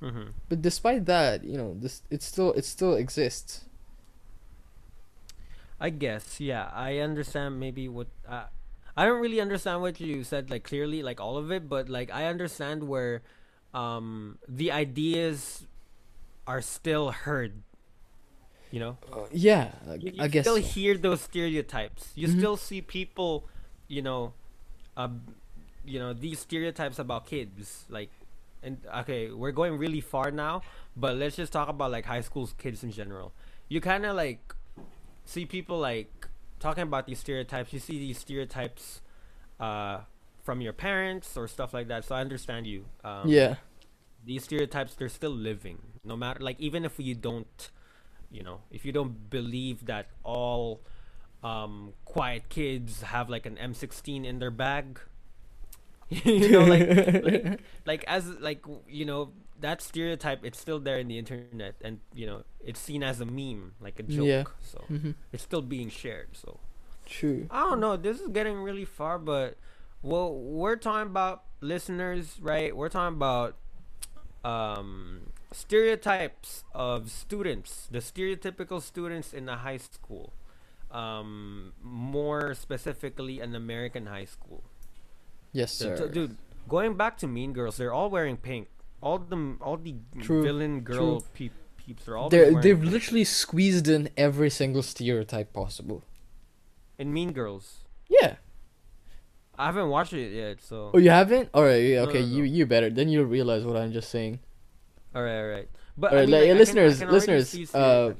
[0.00, 3.64] hmm but despite that you know this it still it still exists
[5.82, 6.70] I guess, yeah.
[6.72, 8.46] I understand maybe what uh,
[8.96, 12.08] I don't really understand what you said like clearly, like all of it, but like
[12.14, 13.22] I understand where
[13.74, 15.66] um the ideas
[16.46, 17.66] are still heard.
[18.72, 20.74] You know, uh, yeah I- you, you i guess still so.
[20.74, 22.12] hear those stereotypes.
[22.16, 22.32] You Mhm.
[22.38, 23.48] still see people,
[23.88, 24.34] you know,
[24.96, 25.08] uh,
[25.84, 28.10] you know these stereotypes about kids, like.
[28.64, 30.62] And okay, we're going really far now,
[30.96, 33.32] but let's just talk about like high school kids in general.
[33.68, 34.54] You kind of like
[35.24, 36.28] see people like
[36.60, 37.72] talking about these stereotypes.
[37.72, 39.02] You see these stereotypes
[39.60, 40.00] uh,
[40.44, 42.04] from your parents or stuff like that.
[42.04, 42.86] So I understand you.
[43.04, 43.56] Um, yeah
[44.24, 47.70] these stereotypes they're still living no matter like even if you don't
[48.32, 50.80] you know if you don't believe that all
[51.44, 54.98] um quiet kids have like an m16 in their bag
[56.08, 56.88] you know like,
[57.24, 62.00] like like as like you know that stereotype it's still there in the internet and
[62.14, 64.44] you know it's seen as a meme like a joke Yeah.
[64.60, 65.14] so Mhm.
[65.32, 66.58] it's still being shared so
[67.06, 67.96] true I don't know.
[67.96, 69.56] This is getting really far, but
[70.02, 72.74] well, we're talking about listeners, right?
[72.74, 73.56] We're talking about
[74.44, 80.32] um, stereotypes of students, the stereotypical students in a high school,
[80.90, 84.64] um, more specifically an American high school.
[85.52, 85.96] yes sir.
[85.96, 86.36] so, dude,
[86.68, 88.68] going back to Mean Girls, they're all wearing pink.
[89.02, 92.92] All the all the True, villain girl peep, peeps are all they're they've pink.
[92.92, 96.02] literally squeezed in every single stereotype possible.
[96.98, 97.84] In Mean Girls.
[98.08, 98.36] yeah.
[99.58, 100.90] I haven't watched it yet, so.
[100.94, 101.50] Oh you haven't?
[101.52, 102.88] All right yeah, No, okay no, you you better.
[102.90, 104.38] Then you'll realize what i'm just saying
[105.14, 105.68] All right, all right.
[105.96, 108.14] But Alright, I mean, like, like, listeners- I can, I can listeners, uh,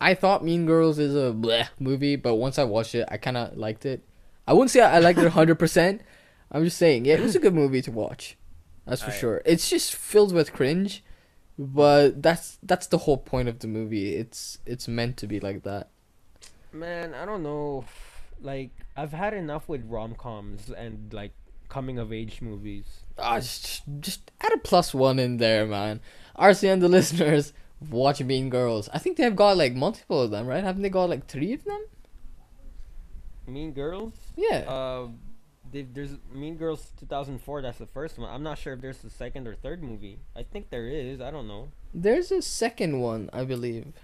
[0.00, 3.36] I thought Mean Girls is a bleh movie, but once I watched it, I kind
[3.36, 4.02] of liked it.
[4.46, 6.00] I wouldn't say I liked it 100%.
[6.52, 8.36] I'm just saying, yeah, it was a good movie to watch.
[8.86, 9.20] That's for Alright.
[9.20, 9.42] sure.
[9.44, 11.04] It's just filled with cringe,
[11.58, 14.16] but that's that's the whole point of the movie.
[14.16, 15.90] It's it's meant to be like that.
[16.72, 17.84] man, I don't know.
[18.40, 21.32] Like, I've had enough with rom coms and like
[21.72, 22.84] coming of age movies.
[23.16, 26.00] Ah, just, just add a plus one in there, man.
[26.38, 27.54] RC and the listeners,
[27.88, 28.90] watch Mean Girls.
[28.92, 30.62] I think they've got like multiple of them, right?
[30.62, 31.82] Haven't they got like three of them?
[33.46, 34.12] Mean Girls.
[34.36, 34.64] Yeah.
[34.68, 35.08] Uh,
[35.72, 37.62] there's Mean Girls 2004.
[37.62, 38.28] That's the first one.
[38.28, 40.18] I'm not sure if there's a second or third movie.
[40.36, 41.22] I think there is.
[41.22, 41.68] I don't know.
[41.94, 43.94] There's a second one, I believe.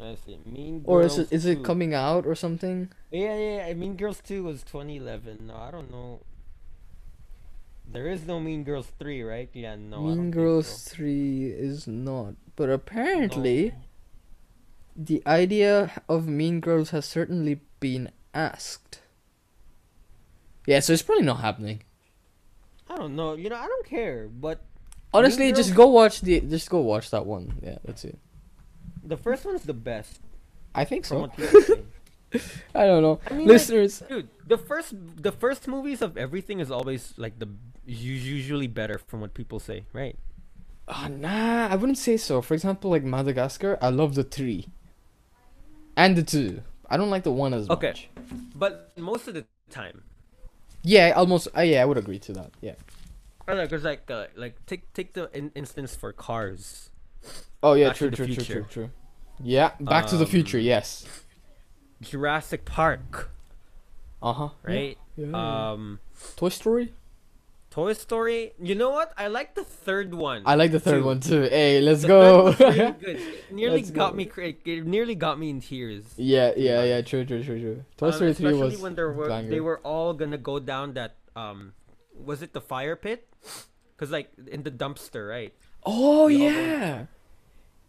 [0.00, 0.38] I see.
[0.46, 0.88] Mean Girls.
[0.88, 2.90] or is it is it coming out or something?
[3.10, 3.66] Yeah, yeah.
[3.66, 5.48] yeah, Mean Girls Two was 2011.
[5.48, 6.20] No, I don't know.
[7.86, 9.48] There is no Mean Girls Three, right?
[9.52, 10.02] Yeah, no.
[10.02, 10.96] Mean Girls so.
[10.96, 13.74] three is not, but apparently,
[14.96, 19.00] the idea of Mean Girls has certainly been asked.
[20.66, 21.82] Yeah, so it's probably not happening.
[22.88, 23.34] I don't know.
[23.34, 24.28] You know, I don't care.
[24.28, 24.60] But
[25.12, 27.54] Honestly, Girls- just go watch the just go watch that one.
[27.62, 28.18] Yeah, that's it.
[29.04, 30.20] the first one's the best.
[30.74, 31.20] I think so.
[31.20, 31.82] what people say.
[32.74, 34.02] I don't know, I mean, like, listeners.
[34.08, 34.90] Dude, the first
[35.22, 37.46] the first movies of everything is always like the
[37.86, 40.16] usually better from what people say, right?
[40.88, 42.42] Ah, nah, I wouldn't say so.
[42.42, 44.68] For example, like Madagascar, I love the three,
[45.96, 46.62] and the two.
[46.88, 47.88] I don't like the one as Okay.
[47.88, 48.08] much.
[48.54, 50.02] But most of the time,
[50.82, 51.48] Yeah, almost.
[51.56, 52.50] Uh, yeah, I would agree to that.
[52.60, 52.74] Yeah.
[53.48, 56.90] I like cause like uh, like take take the in- instance for Cars.
[57.62, 58.90] Oh yeah, Back true, true, true, true, true.
[59.42, 60.58] Yeah, Back to the Future.
[60.58, 61.06] Um, Yes.
[62.02, 63.30] Jurassic Park,
[64.22, 64.48] Uh huh.
[64.62, 64.98] right?
[65.16, 65.70] Yeah, yeah.
[65.72, 66.00] Um,
[66.36, 66.92] Toy Story.
[67.74, 68.52] Toy Story.
[68.62, 69.12] You know what?
[69.18, 70.42] I like the third one.
[70.46, 71.06] I like the third Two.
[71.10, 71.42] one too.
[71.42, 72.52] Hey, let's The go.
[72.54, 73.16] really good.
[73.18, 74.16] It nearly Let's got go.
[74.16, 74.26] me.
[74.26, 76.04] Cra- it nearly got me in tears.
[76.16, 77.02] yeah, yeah, yeah.
[77.02, 77.84] True, true, true, true.
[77.96, 79.50] Toy Um, Story three especially was when they were banger.
[79.50, 81.72] they were all gonna go down that um,
[82.14, 83.26] was it the fire pit?
[83.96, 85.52] Cause like in the dumpster, right?
[85.84, 87.06] Oh go- yeah.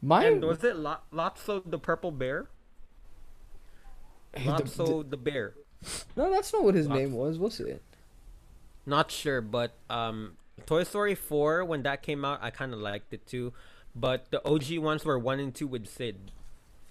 [0.01, 0.41] Mine.
[0.41, 2.49] And was it Lot- Lotso the purple bear?
[4.33, 5.53] Hey, the- Lotso the bear.
[6.17, 7.37] no, that's not what his Lots- name was.
[7.37, 7.83] Was it?
[8.85, 13.13] Not sure, but um, Toy Story four when that came out, I kind of liked
[13.13, 13.53] it too.
[13.95, 16.31] But the OG ones were one and two with Sid,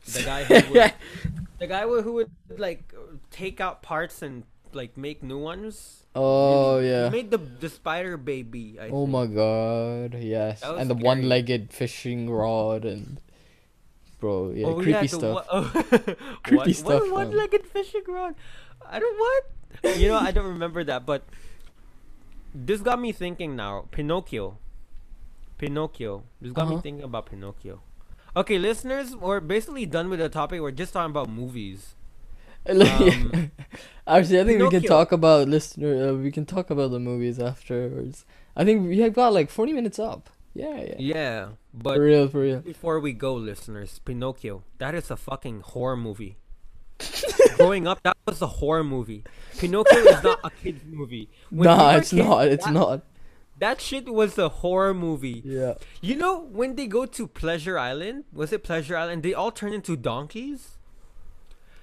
[0.06, 0.92] the guy who would,
[1.58, 2.92] the guy who would like
[3.30, 6.06] take out parts and like make new ones.
[6.14, 7.08] oh He yeah.
[7.08, 8.78] made the the spider baby.
[8.80, 9.10] I Oh think.
[9.10, 10.62] my god, yes.
[10.62, 13.20] And the one-legged fishing rod and
[14.20, 15.34] bro, yeah, oh, creepy yeah, stuff.
[15.34, 15.62] One, oh,
[16.42, 18.34] Creepy what, stuff, What one-legged fishing rod?
[18.88, 19.96] I don't what?
[19.98, 21.24] You know, I don't remember that, but
[22.54, 23.86] this got me thinking now.
[23.90, 24.58] Pinocchio.
[25.58, 26.24] Pinocchio.
[26.40, 26.82] This got me Uh-huh.
[26.82, 27.80] thinking about Pinocchio.
[28.36, 30.60] Okay, listeners, we're basically done with the topic.
[30.60, 31.94] We're just talking about movies.
[32.66, 33.50] Um,
[34.06, 36.08] Actually, I think we can talk about listener.
[36.08, 38.24] Uh, we can talk about the movies afterwards.
[38.56, 40.30] I think we have got like forty minutes up.
[40.54, 40.94] Yeah, yeah.
[40.98, 42.60] Yeah, but for real, for real.
[42.60, 44.62] before we go, listeners, Pinocchio.
[44.78, 46.36] That is a fucking horror movie.
[47.56, 49.24] Growing up, that was a horror movie.
[49.58, 51.28] Pinocchio is not a kids movie.
[51.50, 52.48] When nah, it's kids, not.
[52.48, 53.02] It's that- not.
[53.58, 55.40] That shit was a horror movie.
[55.44, 55.74] Yeah.
[56.00, 58.24] You know when they go to Pleasure Island?
[58.32, 59.22] Was it Pleasure Island?
[59.22, 60.76] They all turn into donkeys.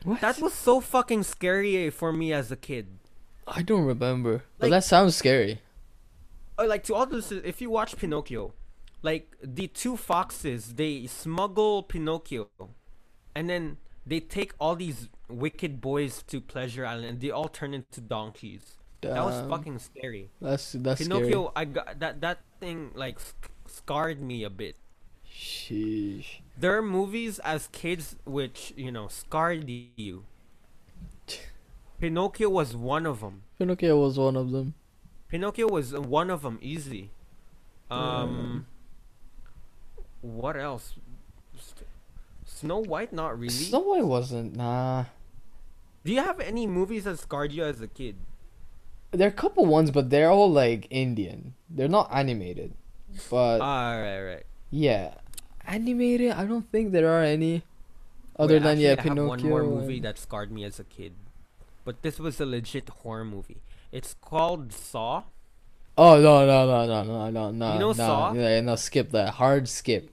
[0.04, 0.20] What?
[0.20, 2.88] That was so fucking scary for me as a kid.
[3.48, 4.44] I don't remember.
[4.60, 5.62] but that sounds scary.
[6.60, 8.54] Uh, like to all this, if you watch Pinocchio,
[9.02, 12.50] like the two foxes, they smuggle Pinocchio,
[13.34, 13.78] and then
[14.12, 18.76] they take all these wicked boys to Pleasure Island, and they all turn into donkeys.
[19.00, 20.30] That was fucking scary.
[20.42, 24.76] That's that's Pinocchio, I got that that thing like sc- scarred me a bit.
[25.26, 26.42] Sheesh.
[26.58, 30.26] There are movies as kids which you know scarred you.
[32.02, 33.44] Pinocchio was one of them.
[33.58, 34.74] Pinocchio was one of them.
[35.30, 37.12] Pinocchio was one of them, easy.
[37.90, 38.66] Um,
[40.20, 40.96] what else?
[42.62, 43.50] Snow White, not really.
[43.54, 44.56] Snow White wasn't.
[44.56, 45.06] Nah.
[46.04, 48.16] Do you have any movies that scarred you as a kid?
[49.12, 51.54] There are a couple ones, but they're all like Indian.
[51.70, 52.74] They're not animated.
[53.30, 54.46] But Ah, right, right.
[54.70, 55.16] yeah,
[55.68, 56.32] animated.
[56.32, 57.64] I don't think there are any.
[58.40, 59.28] Other Wait, than yeah, I have Pinocchio.
[59.28, 61.14] one more movie and- that scarred me as a kid,
[61.84, 63.62] but this was a legit horror movie.
[63.92, 65.24] It's called Saw.
[65.98, 67.74] Oh no no no no no no no.
[67.74, 68.34] You know no, Saw?
[68.34, 69.32] Yeah, no, skip that.
[69.36, 70.10] Hard skip.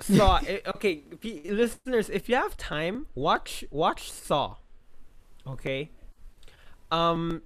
[0.00, 0.38] Saw.
[0.46, 4.56] eh, okay, you- listeners, if you have time, watch watch Saw.
[5.46, 5.90] Okay.
[6.90, 7.42] Um,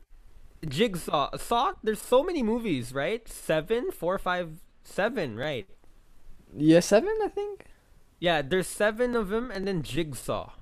[0.67, 1.37] Jigsaw.
[1.37, 1.73] Saw.
[1.83, 3.27] There's so many movies, right?
[3.29, 5.67] Seven, four, five, seven, right?
[6.57, 7.67] Yeah, seven I think.
[8.21, 10.53] Yeah, there's seven of them, and then Jigsaw,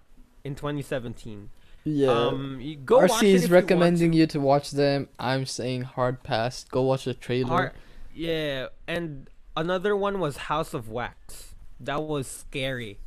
[0.42, 1.50] in 2017.
[1.84, 2.08] Yeah.
[2.10, 4.18] Um, you go watch RC is you recommending to.
[4.18, 5.08] you to watch them.
[5.18, 6.64] I'm saying hard pass.
[6.64, 7.48] Go watch the trailer.
[7.48, 7.72] Har-
[8.14, 11.51] yeah, and another one was House of Wax.
[11.84, 12.98] That was scary.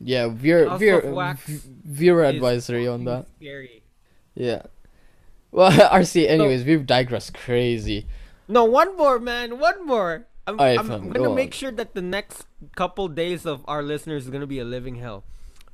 [0.00, 3.26] Yeah, viewer House viewer of Wax v- viewer advisory on that.
[3.38, 3.82] Scary.
[4.34, 4.62] Yeah.
[5.50, 6.26] Well, RC.
[6.28, 8.06] Anyways, we've digressed crazy.
[8.48, 9.58] No, one more, man.
[9.58, 10.26] One more.
[10.46, 11.52] I'm, Alright, I'm fam, gonna go make on.
[11.52, 15.22] sure that the next couple days of our listeners is gonna be a living hell.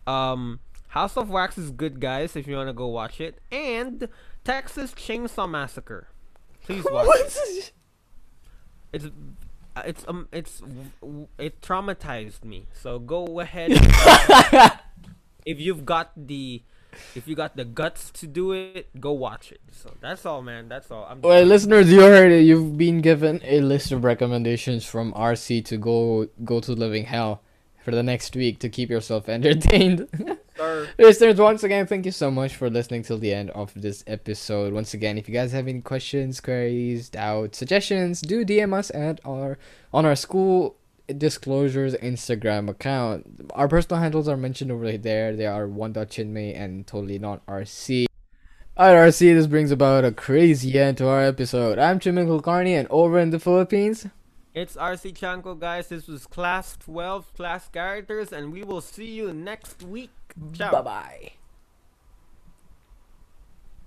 [0.06, 2.36] Um, House of Wax is good, guys.
[2.36, 4.08] If you wanna go watch it, and
[4.44, 6.08] Texas Chainsaw Massacre.
[6.64, 7.06] Please watch.
[7.08, 7.72] it.
[8.92, 9.06] It's
[9.84, 10.62] it's um it's
[11.38, 12.66] it traumatized me.
[12.72, 13.72] So go ahead.
[15.44, 16.62] if you've got the
[17.14, 19.60] if you got the guts to do it, go watch it.
[19.70, 20.68] So that's all, man.
[20.68, 21.06] That's all.
[21.08, 22.42] I'm Well, listeners, you heard it.
[22.42, 27.42] You've been given a list of recommendations from RC to go go to living hell
[27.84, 30.08] for the next week to keep yourself entertained.
[30.56, 30.88] Sir.
[30.98, 34.72] Listeners, once again, thank you so much for listening till the end of this episode.
[34.72, 39.20] Once again, if you guys have any questions, queries, doubts, suggestions, do DM us at
[39.24, 39.58] our
[39.92, 40.76] on our school
[41.18, 43.50] disclosures Instagram account.
[43.54, 45.36] Our personal handles are mentioned over there.
[45.36, 48.06] They are one chinmay and totally not RC.
[48.78, 51.78] Alright, RC, this brings about a crazy end to our episode.
[51.78, 54.06] I'm Chinmay Kulkarni, and over in the Philippines.
[54.52, 55.88] It's RC Chanko, guys.
[55.88, 60.10] This was Class 12 Class Characters, and we will see you next week.
[60.54, 60.82] Ciao.
[60.82, 61.32] bye.